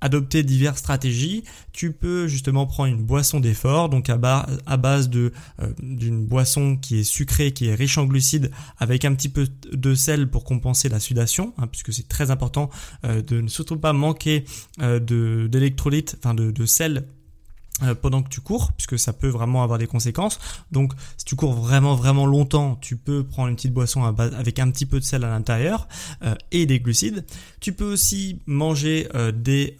adopter 0.00 0.42
diverses 0.42 0.78
stratégies. 0.78 1.44
Tu 1.72 1.92
peux 1.92 2.28
justement 2.28 2.64
prendre 2.64 2.94
une 2.94 3.04
boisson 3.04 3.40
d'effort, 3.40 3.90
donc 3.90 4.08
à, 4.08 4.16
base 4.16 5.10
de 5.10 5.34
euh, 5.60 5.68
d'une 5.82 6.24
boisson 6.24 6.78
qui 6.78 7.00
est 7.00 7.04
sucrée, 7.04 7.52
qui 7.52 7.66
est 7.66 7.74
riche 7.74 7.98
en 7.98 8.06
glucides, 8.06 8.50
avec 8.78 9.04
un 9.04 9.14
petit 9.14 9.28
peu 9.28 9.46
de 9.70 9.94
sel 9.94 10.30
pour 10.30 10.44
compenser 10.44 10.88
la 10.88 10.98
sudation, 10.98 11.52
hein, 11.58 11.66
puisque 11.66 11.92
c'est 11.92 12.08
très 12.08 12.30
important 12.30 12.70
euh, 13.04 13.20
de 13.20 13.42
ne 13.42 13.48
surtout 13.48 13.76
pas 13.76 13.92
manquer 13.92 14.46
d'électrolytes, 14.78 16.16
enfin 16.18 16.32
de, 16.32 16.64
sel 16.64 17.04
pendant 18.00 18.22
que 18.22 18.28
tu 18.28 18.40
cours, 18.40 18.72
puisque 18.72 18.98
ça 18.98 19.12
peut 19.12 19.28
vraiment 19.28 19.62
avoir 19.62 19.78
des 19.78 19.86
conséquences. 19.86 20.38
Donc, 20.70 20.92
si 21.16 21.24
tu 21.24 21.36
cours 21.36 21.54
vraiment 21.54 21.94
vraiment 21.94 22.26
longtemps, 22.26 22.76
tu 22.76 22.96
peux 22.96 23.24
prendre 23.24 23.48
une 23.48 23.56
petite 23.56 23.72
boisson 23.72 24.04
avec 24.04 24.58
un 24.58 24.70
petit 24.70 24.86
peu 24.86 25.00
de 25.00 25.04
sel 25.04 25.24
à 25.24 25.30
l'intérieur 25.30 25.88
euh, 26.22 26.34
et 26.50 26.66
des 26.66 26.80
glucides. 26.80 27.24
Tu 27.60 27.72
peux 27.72 27.90
aussi 27.90 28.40
manger 28.46 29.08
euh, 29.14 29.32
des 29.32 29.76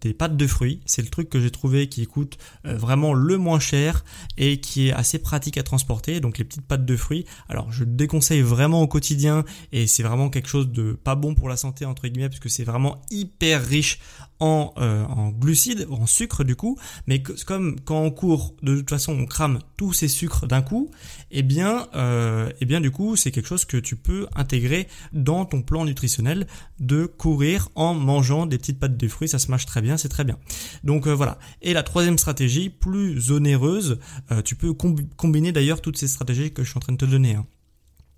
des 0.00 0.14
pâtes 0.14 0.36
de 0.36 0.46
fruits. 0.46 0.80
C'est 0.86 1.02
le 1.02 1.08
truc 1.08 1.28
que 1.28 1.40
j'ai 1.40 1.50
trouvé 1.50 1.88
qui 1.88 2.06
coûte 2.06 2.38
vraiment 2.64 3.12
le 3.12 3.36
moins 3.36 3.60
cher 3.60 4.04
et 4.38 4.60
qui 4.60 4.88
est 4.88 4.92
assez 4.92 5.18
pratique 5.18 5.58
à 5.58 5.62
transporter. 5.62 6.20
Donc, 6.20 6.38
les 6.38 6.44
petites 6.44 6.66
pâtes 6.66 6.86
de 6.86 6.96
fruits. 6.96 7.24
Alors, 7.48 7.70
je 7.72 7.84
déconseille 7.84 8.42
vraiment 8.42 8.82
au 8.82 8.86
quotidien 8.86 9.44
et 9.72 9.86
c'est 9.86 10.02
vraiment 10.02 10.30
quelque 10.30 10.48
chose 10.48 10.68
de 10.70 10.92
pas 10.92 11.14
bon 11.14 11.34
pour 11.34 11.48
la 11.48 11.56
santé 11.56 11.84
entre 11.84 12.08
guillemets, 12.08 12.28
puisque 12.28 12.50
c'est 12.50 12.64
vraiment 12.64 13.02
hyper 13.10 13.64
riche 13.64 13.98
en, 14.44 14.72
en 14.76 15.30
glucides, 15.30 15.86
en 15.90 16.06
sucre 16.06 16.44
du 16.44 16.56
coup, 16.56 16.78
mais 17.06 17.22
comme 17.46 17.80
quand 17.80 18.02
on 18.02 18.10
court, 18.10 18.54
de 18.62 18.76
toute 18.76 18.90
façon, 18.90 19.12
on 19.12 19.26
crame 19.26 19.58
tous 19.76 19.92
ces 19.92 20.08
sucres 20.08 20.46
d'un 20.46 20.62
coup, 20.62 20.90
eh 21.30 21.42
bien, 21.42 21.88
euh, 21.94 22.50
eh 22.60 22.64
bien, 22.64 22.80
du 22.80 22.90
coup, 22.90 23.16
c'est 23.16 23.30
quelque 23.30 23.46
chose 23.46 23.64
que 23.64 23.76
tu 23.76 23.96
peux 23.96 24.26
intégrer 24.34 24.88
dans 25.12 25.44
ton 25.44 25.62
plan 25.62 25.84
nutritionnel 25.84 26.46
de 26.80 27.06
courir 27.06 27.68
en 27.74 27.94
mangeant 27.94 28.46
des 28.46 28.58
petites 28.58 28.78
pâtes 28.78 28.96
de 28.96 29.08
fruits. 29.08 29.28
Ça 29.28 29.38
se 29.38 29.50
mâche 29.50 29.66
très 29.66 29.82
bien, 29.82 29.96
c'est 29.96 30.08
très 30.08 30.24
bien. 30.24 30.38
Donc 30.82 31.06
euh, 31.06 31.14
voilà. 31.14 31.38
Et 31.62 31.72
la 31.72 31.82
troisième 31.82 32.18
stratégie, 32.18 32.70
plus 32.70 33.30
onéreuse, 33.30 33.98
euh, 34.30 34.42
tu 34.42 34.54
peux 34.56 34.72
combiner 34.72 35.52
d'ailleurs 35.52 35.80
toutes 35.80 35.98
ces 35.98 36.08
stratégies 36.08 36.52
que 36.52 36.62
je 36.62 36.70
suis 36.70 36.78
en 36.78 36.80
train 36.80 36.92
de 36.92 36.98
te 36.98 37.04
donner. 37.04 37.34
Hein. 37.34 37.46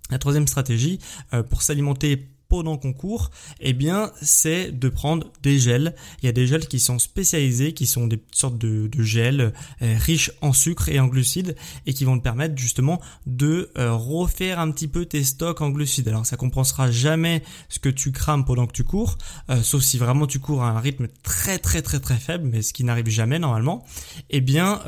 La 0.09 0.19
troisième 0.19 0.47
stratégie, 0.47 0.99
pour 1.49 1.61
s'alimenter 1.61 2.29
pendant 2.49 2.77
qu'on 2.77 2.93
court, 2.93 3.31
eh 3.59 3.73
bien, 3.73 4.11
c'est 4.21 4.71
de 4.71 4.89
prendre 4.89 5.31
des 5.43 5.59
gels. 5.59 5.95
Il 6.21 6.25
y 6.25 6.29
a 6.29 6.31
des 6.31 6.47
gels 6.47 6.67
qui 6.67 6.79
sont 6.79 6.99
spécialisés, 6.99 7.73
qui 7.73 7.87
sont 7.87 8.07
des 8.07 8.21
sortes 8.31 8.57
de, 8.57 8.89
gels 8.99 9.53
euh, 9.81 9.95
riches 9.99 10.31
en 10.41 10.53
sucre 10.53 10.89
et 10.89 10.99
en 10.99 11.07
glucides 11.07 11.55
et 11.85 11.93
qui 11.93 12.05
vont 12.05 12.17
te 12.17 12.23
permettre 12.23 12.57
justement 12.57 13.01
de 13.25 13.71
euh, 13.77 13.93
refaire 13.93 14.59
un 14.59 14.71
petit 14.71 14.87
peu 14.87 15.05
tes 15.05 15.23
stocks 15.23 15.61
en 15.61 15.69
glucides. 15.69 16.07
Alors, 16.07 16.25
ça 16.25 16.37
compensera 16.37 16.91
jamais 16.91 17.43
ce 17.69 17.79
que 17.79 17.89
tu 17.89 18.11
crames 18.11 18.45
pendant 18.45 18.65
que 18.65 18.73
tu 18.73 18.83
cours, 18.83 19.17
euh, 19.49 19.61
sauf 19.61 19.83
si 19.83 19.97
vraiment 19.97 20.27
tu 20.27 20.39
cours 20.39 20.63
à 20.63 20.69
un 20.69 20.79
rythme 20.79 21.07
très 21.23 21.59
très 21.59 21.81
très 21.81 21.99
très 21.99 22.17
faible, 22.17 22.49
mais 22.51 22.61
ce 22.61 22.73
qui 22.73 22.83
n'arrive 22.83 23.09
jamais 23.09 23.39
normalement. 23.39 23.85
Eh 24.29 24.41
bien, 24.41 24.81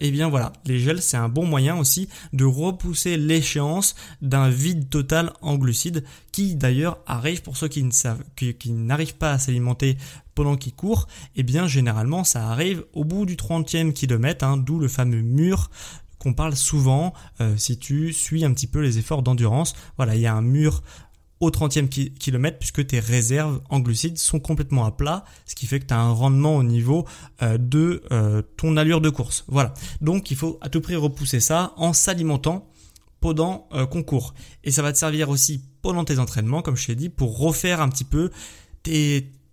eh 0.00 0.10
bien 0.10 0.28
voilà, 0.28 0.52
les 0.66 0.78
gels 0.78 1.02
c'est 1.02 1.16
un 1.16 1.28
bon 1.28 1.46
moyen 1.46 1.76
aussi 1.76 2.08
de 2.32 2.44
repousser 2.44 3.16
l'échéance 3.16 3.94
d'un 4.22 4.48
vide 4.48 4.88
total 4.88 5.32
en 5.42 5.56
glucides 5.56 6.04
qui 6.32 6.56
d'ailleurs 6.56 6.83
arrive 7.06 7.42
pour 7.42 7.56
ceux 7.56 7.68
qui 7.68 7.82
ne 7.82 7.90
savent, 7.90 8.22
qui, 8.36 8.70
n'arrivent 8.70 9.16
pas 9.16 9.32
à 9.32 9.38
s'alimenter 9.38 9.96
pendant 10.34 10.56
qu'ils 10.56 10.74
courent, 10.74 11.06
eh 11.36 11.42
bien 11.42 11.66
généralement 11.66 12.24
ça 12.24 12.48
arrive 12.48 12.84
au 12.92 13.04
bout 13.04 13.26
du 13.26 13.36
30e 13.36 13.92
kilomètre, 13.92 14.44
hein, 14.44 14.56
d'où 14.56 14.78
le 14.78 14.88
fameux 14.88 15.22
mur 15.22 15.70
qu'on 16.18 16.32
parle 16.32 16.56
souvent 16.56 17.12
euh, 17.40 17.56
si 17.56 17.78
tu 17.78 18.12
suis 18.12 18.44
un 18.44 18.52
petit 18.52 18.66
peu 18.66 18.80
les 18.80 18.98
efforts 18.98 19.22
d'endurance. 19.22 19.74
Voilà, 19.96 20.14
il 20.14 20.22
y 20.22 20.26
a 20.26 20.34
un 20.34 20.42
mur 20.42 20.82
au 21.40 21.50
30e 21.50 21.88
kilomètre 21.88 22.58
puisque 22.58 22.86
tes 22.86 23.00
réserves 23.00 23.60
en 23.68 23.80
glucides 23.80 24.18
sont 24.18 24.40
complètement 24.40 24.84
à 24.84 24.90
plat, 24.90 25.24
ce 25.46 25.54
qui 25.54 25.66
fait 25.66 25.80
que 25.80 25.86
tu 25.86 25.94
as 25.94 26.00
un 26.00 26.12
rendement 26.12 26.56
au 26.56 26.62
niveau 26.62 27.06
euh, 27.42 27.58
de 27.58 28.02
euh, 28.12 28.42
ton 28.56 28.76
allure 28.76 29.00
de 29.00 29.10
course. 29.10 29.44
Voilà. 29.48 29.74
Donc 30.00 30.30
il 30.30 30.36
faut 30.36 30.58
à 30.62 30.68
tout 30.68 30.80
prix 30.80 30.96
repousser 30.96 31.40
ça 31.40 31.74
en 31.76 31.92
s'alimentant 31.92 32.66
pendant 33.24 33.66
euh, 33.72 33.86
qu'on 33.86 34.02
court. 34.02 34.34
Et 34.64 34.70
ça 34.70 34.82
va 34.82 34.92
te 34.92 34.98
servir 34.98 35.30
aussi 35.30 35.62
pendant 35.80 36.04
tes 36.04 36.18
entraînements, 36.18 36.60
comme 36.60 36.76
je 36.76 36.88
t'ai 36.88 36.94
dit, 36.94 37.08
pour 37.08 37.38
refaire 37.38 37.80
un 37.80 37.88
petit 37.88 38.04
peu 38.04 38.30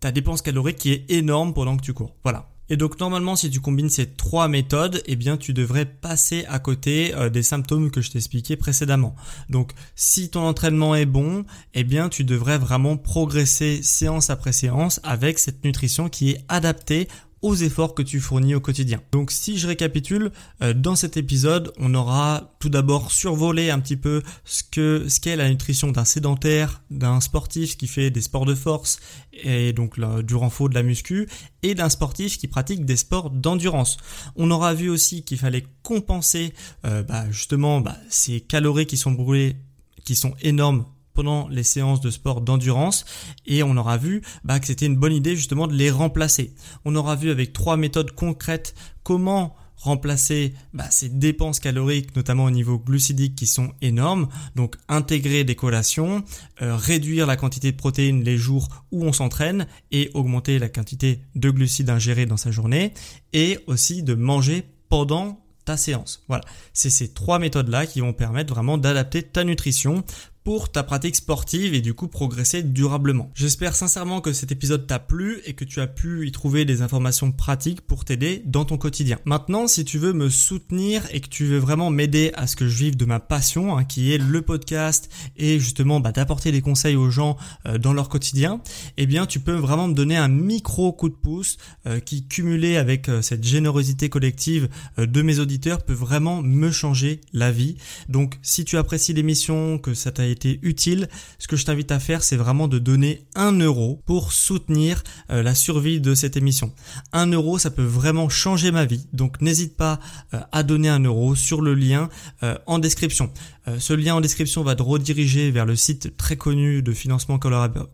ta 0.02 0.12
dépense 0.12 0.42
calorique 0.42 0.76
qui 0.76 0.92
est 0.92 1.10
énorme 1.10 1.54
pendant 1.54 1.78
que 1.78 1.82
tu 1.82 1.94
cours. 1.94 2.14
Voilà. 2.24 2.50
Et 2.68 2.76
donc 2.76 3.00
normalement, 3.00 3.38
si 3.38 3.50
tu 3.50 3.62
combines 3.62 3.90
ces 3.90 4.08
trois 4.08 4.50
méthodes, 4.50 5.02
eh 5.06 5.16
bien 5.16 5.38
tu 5.38 5.54
devrais 5.54 5.86
passer 5.86 6.44
à 6.50 6.60
côté 6.60 7.16
euh, 7.16 7.30
des 7.30 7.44
symptômes 7.44 7.92
que 7.92 8.02
je 8.02 8.12
t'ai 8.12 8.18
expliqué 8.18 8.58
précédemment. 8.58 9.16
Donc 9.50 9.72
si 9.96 10.30
ton 10.30 10.42
entraînement 10.42 10.94
est 10.94 11.06
bon, 11.06 11.46
eh 11.74 11.86
bien 11.86 12.10
tu 12.10 12.26
devrais 12.26 12.58
vraiment 12.58 12.98
progresser 12.98 13.82
séance 13.84 14.30
après 14.30 14.52
séance 14.52 15.00
avec 15.04 15.40
cette 15.40 15.64
nutrition 15.64 16.10
qui 16.10 16.32
est 16.32 16.44
adaptée 16.50 17.08
aux 17.42 17.56
efforts 17.56 17.96
que 17.96 18.02
tu 18.02 18.20
fournis 18.20 18.56
au 18.56 18.60
quotidien. 18.60 19.02
Donc 19.12 19.32
si 19.32 19.58
je 19.58 19.68
récapitule, 19.68 20.32
euh, 20.62 20.74
dans 20.74 20.96
cet 20.96 21.18
épisode, 21.18 21.74
on 21.78 21.94
aura 21.96 22.54
tout 22.60 22.70
d'abord 22.70 23.12
survolé 23.12 23.70
un 23.70 23.80
petit 23.80 23.98
peu 23.98 24.22
ce 24.46 24.64
que 24.64 25.06
ce 25.10 25.20
qu'est 25.20 25.36
la 25.36 25.50
nutrition 25.50 25.92
d'un 25.92 26.06
sédentaire, 26.06 26.84
d'un 26.92 27.20
sportif 27.20 27.78
qui 27.78 27.88
fait 27.88 28.12
des 28.12 28.22
sports 28.22 28.46
de 28.46 28.56
force 28.56 29.00
et 29.34 29.74
donc 29.74 30.00
du 30.24 30.36
renfort 30.36 30.70
de 30.70 30.76
la 30.76 30.84
muscu 30.84 31.28
et 31.64 31.74
d'un 31.74 31.90
sportif 31.90 32.38
qui 32.38 32.48
pratique 32.48 32.86
des 32.86 32.98
sports 32.98 33.30
d'endurance. 33.30 33.98
On 34.36 34.52
aura 34.52 34.74
vu 34.74 34.90
aussi 34.90 35.24
qu'il 35.24 35.38
fallait 35.38 35.66
compenser 35.84 36.54
euh, 36.86 37.04
bah, 37.04 37.26
justement 37.32 37.82
bah, 37.82 37.98
ces 38.10 38.42
calories 38.42 38.86
qui 38.86 38.98
sont 38.98 39.12
brûlées 39.12 39.56
qui 40.04 40.16
sont 40.16 40.34
énormes 40.42 40.86
pendant 41.14 41.48
les 41.48 41.64
séances 41.64 42.02
de 42.02 42.10
sport 42.10 42.42
d'endurance 42.42 43.06
et 43.46 43.64
on 43.64 43.78
aura 43.78 43.98
vu 43.98 44.22
bah, 44.44 44.60
que 44.60 44.68
c'était 44.68 44.86
une 44.86 44.96
bonne 44.96 45.14
idée 45.14 45.36
justement 45.36 45.68
de 45.68 45.74
les 45.74 45.92
remplacer. 45.92 46.54
On 46.86 46.96
aura 46.96 47.16
vu 47.16 47.32
avec 47.32 47.54
trois 47.54 47.78
méthodes 47.78 48.12
concrètes 48.12 48.74
comment 49.04 49.56
remplacer 49.82 50.54
bah, 50.74 50.86
ces 50.90 51.10
dépenses 51.10 51.60
caloriques, 51.60 52.16
notamment 52.16 52.46
au 52.46 52.52
niveau 52.52 52.78
glucidique 52.78 53.36
qui 53.36 53.48
sont 53.48 53.74
énormes. 53.82 54.28
Donc 54.56 54.76
intégrer 54.88 55.44
des 55.44 55.56
collations, 55.56 56.24
euh, 56.62 56.76
réduire 56.76 57.26
la 57.26 57.36
quantité 57.36 57.72
de 57.72 57.78
protéines 57.78 58.24
les 58.24 58.38
jours 58.38 58.70
où 58.92 59.04
on 59.06 59.14
s'entraîne 59.14 59.68
et 59.92 60.12
augmenter 60.14 60.60
la 60.60 60.70
quantité 60.70 61.22
de 61.36 61.50
glucides 61.50 61.90
ingérés 61.90 62.28
dans 62.28 62.38
sa 62.38 62.52
journée 62.52 62.94
et 63.34 63.60
aussi 63.66 64.04
de 64.04 64.14
manger 64.14 64.64
pendant 64.88 65.44
ta 65.66 65.78
séance. 65.78 66.24
Voilà, 66.28 66.44
c'est 66.74 66.90
ces 66.90 67.14
trois 67.14 67.40
méthodes-là 67.40 67.86
qui 67.86 68.02
vont 68.02 68.14
permettre 68.14 68.54
vraiment 68.54 68.78
d'adapter 68.78 69.24
ta 69.24 69.44
nutrition 69.44 70.04
pour 70.44 70.72
ta 70.72 70.82
pratique 70.82 71.16
sportive 71.16 71.76
et 71.76 71.82
du 71.82 71.94
coup 71.94 72.08
progresser 72.08 72.64
durablement. 72.64 73.32
J'espère 73.36 73.76
sincèrement 73.76 74.22
que 74.22 74.34
cet 74.34 74.52
épisode 74.52 74.88
t'a 74.88 74.98
plu 74.98 75.40
et 75.46 75.54
que 75.54 75.64
tu 75.64 75.82
as 75.82 75.88
pu 75.88 76.28
y 76.28 76.32
trouver 76.32 76.66
des 76.66 76.82
informations 76.82 77.32
pratiques 77.32 77.82
pour 77.82 78.06
t'aider 78.06 78.42
dans 78.46 78.66
ton 78.66 78.78
quotidien. 78.78 79.20
Maintenant, 79.26 79.68
si 79.68 79.86
tu 79.86 80.00
veux 80.00 80.14
me 80.14 80.30
soutenir 80.30 81.04
et 81.12 81.22
que 81.22 81.28
tu 81.28 81.46
veux 81.46 81.60
vraiment 81.60 81.92
m'aider 81.92 82.32
à 82.34 82.48
ce 82.48 82.56
que 82.56 82.68
je 82.68 82.76
vive 82.78 82.98
de 82.98 83.06
ma 83.06 83.20
passion, 83.20 83.78
hein, 83.78 83.84
qui 83.84 84.14
est 84.14 84.18
le 84.18 84.42
podcast 84.42 85.12
et 85.38 85.60
justement 85.60 86.00
bah, 86.00 86.12
d'apporter 86.12 86.52
des 86.52 86.62
conseils 86.62 86.96
aux 86.96 87.12
gens 87.12 87.38
euh, 87.68 87.78
dans 87.78 87.94
leur 87.94 88.10
quotidien, 88.10 88.62
eh 88.98 89.06
bien 89.06 89.28
tu 89.28 89.40
peux 89.40 89.56
vraiment 89.56 89.88
me 89.88 89.94
donner 89.94 90.18
un 90.18 90.28
micro 90.28 90.92
coup 90.92 91.10
de 91.10 91.16
pouce 91.16 91.58
euh, 91.86 92.00
qui 92.00 92.28
cumulé 92.28 92.78
avec 92.78 93.10
euh, 93.10 93.22
cette 93.22 93.44
générosité 93.44 94.10
collective 94.10 94.70
de 94.98 95.22
mes 95.22 95.40
auditeurs 95.40 95.84
peut 95.84 95.94
vraiment 95.94 96.42
me 96.42 96.72
changer 96.72 97.22
la 97.32 97.52
vie. 97.52 97.78
Donc 98.10 98.40
si 98.42 98.66
tu 98.66 98.78
apprécies 98.78 99.14
l'émission, 99.14 99.78
que 99.78 99.94
ça 99.94 100.12
t'a 100.12 100.31
été 100.32 100.60
utile, 100.62 101.08
ce 101.40 101.48
que 101.48 101.56
je 101.56 101.66
t'invite 101.66 101.92
à 101.92 102.00
faire, 102.00 102.24
c'est 102.24 102.36
vraiment 102.36 102.68
de 102.68 102.80
donner 102.80 103.26
un 103.36 103.52
euro 103.54 104.02
pour 104.06 104.32
soutenir 104.32 105.04
euh, 105.30 105.44
la 105.44 105.56
survie 105.56 106.00
de 106.00 106.16
cette 106.16 106.38
émission. 106.38 106.72
Un 107.14 107.28
euro, 107.28 107.58
ça 107.58 107.72
peut 107.72 107.84
vraiment 107.84 108.30
changer 108.30 108.72
ma 108.72 108.86
vie. 108.86 109.08
Donc 109.14 109.42
n'hésite 109.42 109.78
pas 109.78 110.00
euh, 110.34 110.40
à 110.52 110.64
donner 110.64 110.90
un 110.90 111.00
euro 111.04 111.36
sur 111.36 111.62
le 111.62 111.74
lien 111.74 112.10
euh, 112.44 112.58
en 112.66 112.80
description. 112.80 113.32
ce 113.78 113.94
lien 113.94 114.16
en 114.16 114.22
description 114.22 114.64
va 114.64 114.76
te 114.76 114.82
rediriger 114.82 115.52
vers 115.52 115.68
le 115.68 115.76
site 115.76 116.18
très 116.18 116.36
connu 116.36 116.82
de 116.82 116.94
financement 116.94 117.38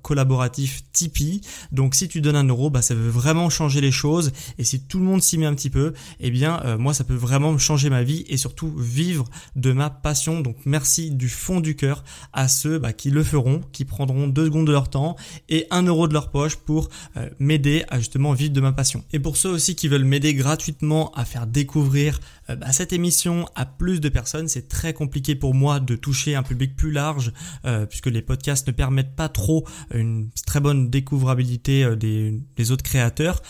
collaboratif 0.01 0.83
Tipeee. 0.93 1.41
Donc 1.71 1.93
si 1.93 2.07
tu 2.07 2.21
donnes 2.21 2.37
un 2.37 2.47
euro, 2.47 2.69
bah, 2.69 2.81
ça 2.81 2.95
veut 2.95 3.09
vraiment 3.09 3.49
changer 3.49 3.81
les 3.81 3.91
choses. 3.91 4.31
Et 4.57 4.63
si 4.63 4.79
tout 4.81 4.99
le 4.99 5.05
monde 5.05 5.21
s'y 5.21 5.37
met 5.37 5.45
un 5.45 5.53
petit 5.53 5.69
peu, 5.69 5.93
eh 6.19 6.31
bien 6.31 6.77
moi 6.77 6.93
ça 6.93 7.03
peut 7.03 7.15
vraiment 7.15 7.57
changer 7.57 7.89
ma 7.89 8.03
vie 8.03 8.23
et 8.29 8.37
surtout 8.37 8.73
vivre 8.77 9.25
de 9.55 9.73
ma 9.73 9.89
passion. 9.89 10.39
Donc 10.39 10.55
merci 10.65 11.11
du 11.11 11.27
fond 11.27 11.59
du 11.59 11.75
cœur 11.75 12.03
à 12.33 12.47
ceux 12.47 12.79
bah, 12.79 12.93
qui 12.93 13.09
le 13.11 13.23
feront, 13.23 13.61
qui 13.71 13.85
prendront 13.85 14.27
deux 14.27 14.45
secondes 14.45 14.67
de 14.67 14.71
leur 14.71 14.89
temps 14.89 15.15
et 15.49 15.67
un 15.71 15.83
euro 15.83 16.07
de 16.07 16.13
leur 16.13 16.31
poche 16.31 16.55
pour 16.55 16.89
euh, 17.15 17.29
m'aider 17.39 17.83
à 17.89 17.99
justement 17.99 18.33
vivre 18.33 18.53
de 18.53 18.61
ma 18.61 18.71
passion. 18.71 19.03
Et 19.13 19.19
pour 19.19 19.37
ceux 19.37 19.49
aussi 19.49 19.75
qui 19.75 19.87
veulent 19.87 20.03
m'aider 20.03 20.33
gratuitement 20.33 21.11
à 21.11 21.25
faire 21.25 21.47
découvrir 21.47 22.19
euh, 22.49 22.55
bah, 22.55 22.71
cette 22.71 22.93
émission 22.93 23.47
à 23.55 23.65
plus 23.65 24.01
de 24.01 24.09
personnes, 24.09 24.47
c'est 24.47 24.67
très 24.67 24.93
compliqué 24.93 25.35
pour 25.35 25.53
moi 25.53 25.79
de 25.79 25.95
toucher 25.95 26.35
un 26.35 26.43
public 26.43 26.75
plus 26.75 26.91
large 26.91 27.31
euh, 27.65 27.85
puisque 27.85 28.07
les 28.07 28.21
podcasts 28.21 28.67
ne 28.67 28.73
permettent 28.73 29.15
pas 29.15 29.29
trop 29.29 29.65
une 29.93 30.29
très 30.45 30.59
bonne 30.59 30.89
découvrabilité 30.89 31.95
des, 31.95 32.39
des 32.55 32.71
autres 32.71 32.83
créateurs. 32.83 33.41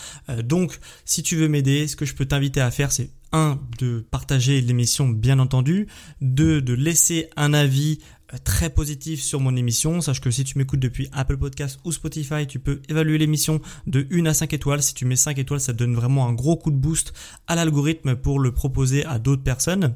donc 0.44 0.78
si 1.04 1.22
tu 1.22 1.36
veux 1.36 1.48
m'aider, 1.48 1.88
ce 1.88 1.96
que 1.96 2.04
je 2.04 2.14
peux 2.14 2.26
t'inviter 2.26 2.60
à 2.60 2.70
faire, 2.70 2.92
c'est 2.92 3.10
un 3.32 3.58
de 3.78 4.06
partager 4.10 4.60
l'émission 4.60 5.08
bien 5.08 5.38
entendu, 5.38 5.86
deux 6.20 6.62
de 6.62 6.74
laisser 6.74 7.28
un 7.36 7.52
avis 7.52 7.98
très 8.44 8.70
positif 8.70 9.22
sur 9.22 9.40
mon 9.40 9.56
émission. 9.56 10.00
Sache 10.00 10.20
que 10.20 10.30
si 10.30 10.44
tu 10.44 10.58
m'écoutes 10.58 10.80
depuis 10.80 11.08
Apple 11.12 11.36
Podcast 11.36 11.80
ou 11.84 11.92
Spotify, 11.92 12.46
tu 12.46 12.58
peux 12.58 12.82
évaluer 12.88 13.18
l'émission 13.18 13.60
de 13.86 14.06
1 14.12 14.26
à 14.26 14.34
5 14.34 14.52
étoiles. 14.52 14.82
Si 14.82 14.94
tu 14.94 15.04
mets 15.04 15.16
5 15.16 15.38
étoiles, 15.38 15.60
ça 15.60 15.72
donne 15.72 15.94
vraiment 15.94 16.28
un 16.28 16.32
gros 16.32 16.56
coup 16.56 16.70
de 16.70 16.76
boost 16.76 17.12
à 17.46 17.54
l'algorithme 17.54 18.16
pour 18.16 18.38
le 18.38 18.52
proposer 18.52 19.04
à 19.04 19.18
d'autres 19.18 19.42
personnes. 19.42 19.94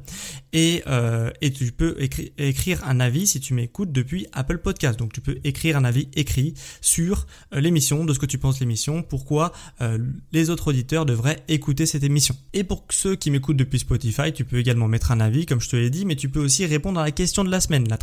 Et, 0.51 0.83
euh, 0.87 1.31
et 1.41 1.51
tu 1.51 1.71
peux 1.71 1.97
écrire 2.37 2.87
un 2.87 2.99
avis 2.99 3.27
si 3.27 3.39
tu 3.39 3.53
m'écoutes 3.53 3.91
depuis 3.91 4.27
Apple 4.33 4.57
Podcast. 4.57 4.97
Donc 4.97 5.13
tu 5.13 5.21
peux 5.21 5.39
écrire 5.43 5.77
un 5.77 5.83
avis 5.83 6.09
écrit 6.15 6.53
sur 6.81 7.27
euh, 7.53 7.61
l'émission, 7.61 8.05
de 8.05 8.13
ce 8.13 8.19
que 8.19 8.25
tu 8.25 8.37
penses 8.37 8.59
l'émission, 8.59 9.03
pourquoi 9.03 9.51
euh, 9.81 9.97
les 10.31 10.49
autres 10.49 10.69
auditeurs 10.69 11.05
devraient 11.05 11.43
écouter 11.47 11.85
cette 11.85 12.03
émission. 12.03 12.35
Et 12.53 12.63
pour 12.63 12.85
ceux 12.89 13.15
qui 13.15 13.31
m'écoutent 13.31 13.57
depuis 13.57 13.79
Spotify, 13.79 14.33
tu 14.33 14.45
peux 14.45 14.57
également 14.57 14.87
mettre 14.87 15.11
un 15.11 15.19
avis, 15.19 15.45
comme 15.45 15.61
je 15.61 15.69
te 15.69 15.75
l'ai 15.75 15.89
dit, 15.89 16.05
mais 16.05 16.15
tu 16.15 16.29
peux 16.29 16.39
aussi 16.39 16.65
répondre 16.65 16.99
à 16.99 17.03
la 17.03 17.11
question 17.11 17.43
de 17.43 17.49
la 17.51 17.59
semaine, 17.59 17.87
la 17.87 17.97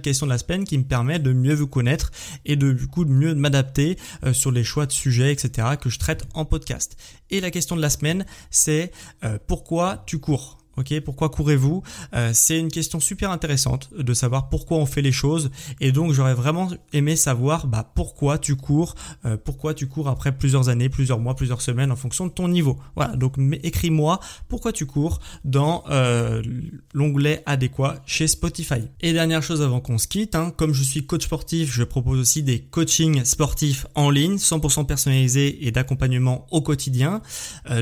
question 0.00 0.26
de 0.26 0.30
la 0.30 0.38
semaine 0.38 0.64
qui 0.64 0.78
me 0.78 0.84
permet 0.84 1.18
de 1.18 1.32
mieux 1.32 1.54
vous 1.54 1.66
connaître 1.66 2.10
et 2.44 2.56
de 2.56 2.72
du 2.72 2.86
coup 2.86 3.04
de 3.04 3.10
mieux 3.10 3.34
m'adapter 3.34 3.98
euh, 4.24 4.32
sur 4.32 4.50
les 4.50 4.64
choix 4.64 4.86
de 4.86 4.92
sujets, 4.92 5.32
etc. 5.32 5.68
que 5.80 5.90
je 5.90 5.98
traite 5.98 6.24
en 6.34 6.44
podcast. 6.44 6.96
Et 7.30 7.40
la 7.40 7.50
question 7.50 7.76
de 7.76 7.80
la 7.80 7.90
semaine, 7.90 8.26
c'est 8.50 8.92
pourquoi 9.46 10.02
tu 10.06 10.18
cours? 10.18 10.63
Ok, 10.76 10.98
pourquoi 11.00 11.28
courez-vous? 11.28 11.82
Euh, 12.14 12.30
C'est 12.34 12.58
une 12.58 12.70
question 12.70 12.98
super 12.98 13.30
intéressante 13.30 13.90
de 13.96 14.12
savoir 14.12 14.48
pourquoi 14.48 14.78
on 14.78 14.86
fait 14.86 15.02
les 15.02 15.12
choses 15.12 15.50
et 15.80 15.92
donc 15.92 16.12
j'aurais 16.12 16.34
vraiment 16.34 16.68
aimé 16.92 17.16
savoir 17.16 17.66
bah, 17.66 17.90
pourquoi 17.94 18.38
tu 18.38 18.56
cours, 18.56 18.94
euh, 19.24 19.36
pourquoi 19.36 19.74
tu 19.74 19.86
cours 19.86 20.08
après 20.08 20.36
plusieurs 20.36 20.68
années, 20.68 20.88
plusieurs 20.88 21.20
mois, 21.20 21.36
plusieurs 21.36 21.60
semaines 21.60 21.92
en 21.92 21.96
fonction 21.96 22.26
de 22.26 22.32
ton 22.32 22.48
niveau. 22.48 22.78
Voilà, 22.96 23.14
donc 23.16 23.36
écris-moi 23.62 24.18
pourquoi 24.48 24.72
tu 24.72 24.86
cours 24.86 25.20
dans 25.44 25.84
euh, 25.90 26.42
l'onglet 26.92 27.42
adéquat 27.46 27.96
chez 28.06 28.26
Spotify. 28.26 28.88
Et 29.00 29.12
dernière 29.12 29.42
chose 29.42 29.62
avant 29.62 29.80
qu'on 29.80 29.98
se 29.98 30.08
quitte, 30.08 30.34
hein, 30.34 30.52
comme 30.56 30.72
je 30.72 30.82
suis 30.82 31.06
coach 31.06 31.24
sportif, 31.24 31.72
je 31.72 31.84
propose 31.84 32.18
aussi 32.18 32.42
des 32.42 32.60
coachings 32.60 33.24
sportifs 33.24 33.86
en 33.94 34.10
ligne, 34.10 34.36
100% 34.36 34.86
personnalisés 34.86 35.66
et 35.66 35.70
d'accompagnement 35.70 36.46
au 36.50 36.62
quotidien. 36.62 37.22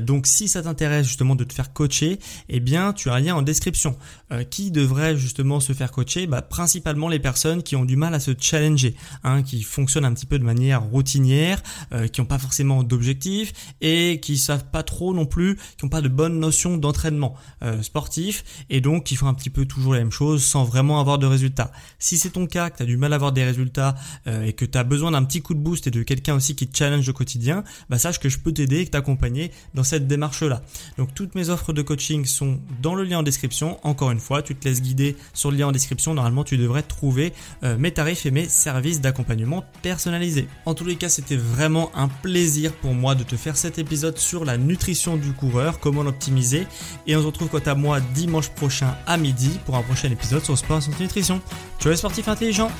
donc 0.03 0.27
si 0.27 0.49
ça 0.49 0.63
t'intéresse 0.63 1.07
justement 1.07 1.35
de 1.35 1.45
te 1.45 1.53
faire 1.53 1.73
coacher, 1.73 2.19
eh 2.49 2.61
bien 2.61 2.82
tu 2.93 3.09
as 3.09 3.15
un 3.15 3.21
lien 3.21 3.37
en 3.37 3.43
description. 3.43 3.97
Euh, 4.33 4.45
qui 4.45 4.71
devrait 4.71 5.17
justement 5.17 5.61
se 5.61 5.73
faire 5.73 5.91
coacher 5.91 6.27
bah, 6.27 6.41
Principalement 6.41 7.09
les 7.09 7.19
personnes 7.19 7.63
qui 7.63 7.77
ont 7.77 7.85
du 7.85 7.97
mal 7.97 8.15
à 8.15 8.21
se 8.21 8.31
challenger, 8.39 8.95
hein, 9.25 9.43
qui 9.43 9.63
fonctionnent 9.63 10.07
un 10.07 10.15
petit 10.15 10.27
peu 10.27 10.39
de 10.39 10.45
manière 10.45 10.83
routinière, 10.83 11.63
euh, 11.93 12.07
qui 12.07 12.21
n'ont 12.21 12.27
pas 12.27 12.39
forcément 12.39 12.83
d'objectifs 12.83 13.53
et 13.81 14.21
qui 14.21 14.39
savent 14.39 14.65
pas 14.71 14.83
trop 14.83 15.13
non 15.13 15.27
plus, 15.27 15.57
qui 15.77 15.85
n'ont 15.85 15.91
pas 15.91 16.01
de 16.01 16.09
bonne 16.09 16.39
notion 16.39 16.79
d'entraînement 16.79 17.35
euh, 17.63 17.83
sportif 17.83 18.65
et 18.71 18.81
donc 18.81 19.05
qui 19.05 19.17
font 19.17 19.27
un 19.27 19.35
petit 19.35 19.51
peu 19.51 19.67
toujours 19.67 19.93
la 19.93 19.99
même 19.99 20.13
chose 20.13 20.43
sans 20.43 20.65
vraiment 20.65 20.99
avoir 20.99 21.19
de 21.19 21.27
résultats. 21.27 21.71
Si 21.99 22.17
c'est 22.17 22.31
ton 22.31 22.47
cas, 22.47 22.71
que 22.71 22.79
tu 22.79 22.83
as 22.85 22.87
du 22.87 22.97
mal 22.97 23.13
à 23.13 23.17
avoir 23.17 23.33
des 23.33 23.45
résultats 23.45 23.95
et 24.27 24.53
que 24.53 24.65
tu 24.65 24.79
as 24.79 24.85
besoin 24.85 25.11
d'un 25.11 25.25
petit 25.25 25.43
coup 25.43 25.55
de 25.55 25.59
boost 25.59 25.87
et 25.87 25.91
de 25.91 26.03
quelqu'un 26.03 26.35
aussi 26.35 26.55
qui 26.57 26.67
te 26.67 26.77
challenge 26.77 27.09
au 27.09 27.13
quotidien, 27.13 27.65
bah, 27.91 27.99
sache 27.99 28.19
que 28.19 28.29
je 28.29 28.39
peux 28.39 28.53
t'aider 28.53 28.81
et 28.81 28.87
t'accompagner 28.87 29.51
dans 29.75 29.85
cette 29.85 30.07
démarche-là. 30.07 30.63
Donc 30.97 31.15
toutes 31.15 31.35
mes 31.35 31.51
offres 31.51 31.73
de 31.73 31.83
coaching 31.83 32.25
sont 32.25 32.61
dans 32.81 32.95
le 32.95 33.05
lien 33.05 33.19
en 33.19 33.23
description. 33.23 33.79
Encore 33.83 34.11
une 34.11 34.21
fois, 34.21 34.43
tu 34.43 34.55
te 34.55 34.69
laisses 34.69 34.83
guider 34.83 35.17
sur 35.35 35.51
le 35.51 35.57
lien 35.59 35.69
en 35.69 35.73
description. 35.73 36.15
Normalement, 36.15 36.45
tu 36.45 36.57
devrais 36.57 36.83
trouver 36.83 37.33
euh, 37.63 37.77
mes 37.79 37.93
tarifs 37.93 38.27
et 38.27 38.31
mes 38.31 38.49
services 38.49 39.01
d'accompagnement 39.01 39.65
personnalisés. 39.83 40.49
En 40.67 40.75
tous 40.75 40.85
les 40.85 40.97
cas, 40.97 41.09
c'était 41.09 41.37
vraiment 41.37 41.91
un 41.95 42.09
plaisir 42.09 42.73
pour 42.73 42.95
moi 42.95 43.15
de 43.15 43.25
te 43.25 43.37
faire 43.37 43.57
cet 43.57 43.79
épisode 43.79 44.19
sur 44.19 44.45
la 44.45 44.59
nutrition 44.59 45.17
du 45.17 45.33
coureur, 45.33 45.81
comment 45.81 46.03
l'optimiser. 46.03 46.67
Et 47.07 47.17
on 47.17 47.21
se 47.21 47.27
retrouve 47.27 47.49
quant 47.49 47.59
à 47.59 47.75
moi 47.75 48.01
dimanche 48.01 48.51
prochain 48.51 48.97
à 49.07 49.17
midi 49.17 49.59
pour 49.67 49.77
un 49.77 49.83
prochain 49.83 50.11
épisode 50.11 50.45
sur 50.45 50.57
Sport 50.57 50.81
et 50.87 51.03
Nutrition. 51.03 51.41
Tu 51.79 51.89
es 51.89 51.97
sportif 51.97 52.29
intelligent 52.29 52.71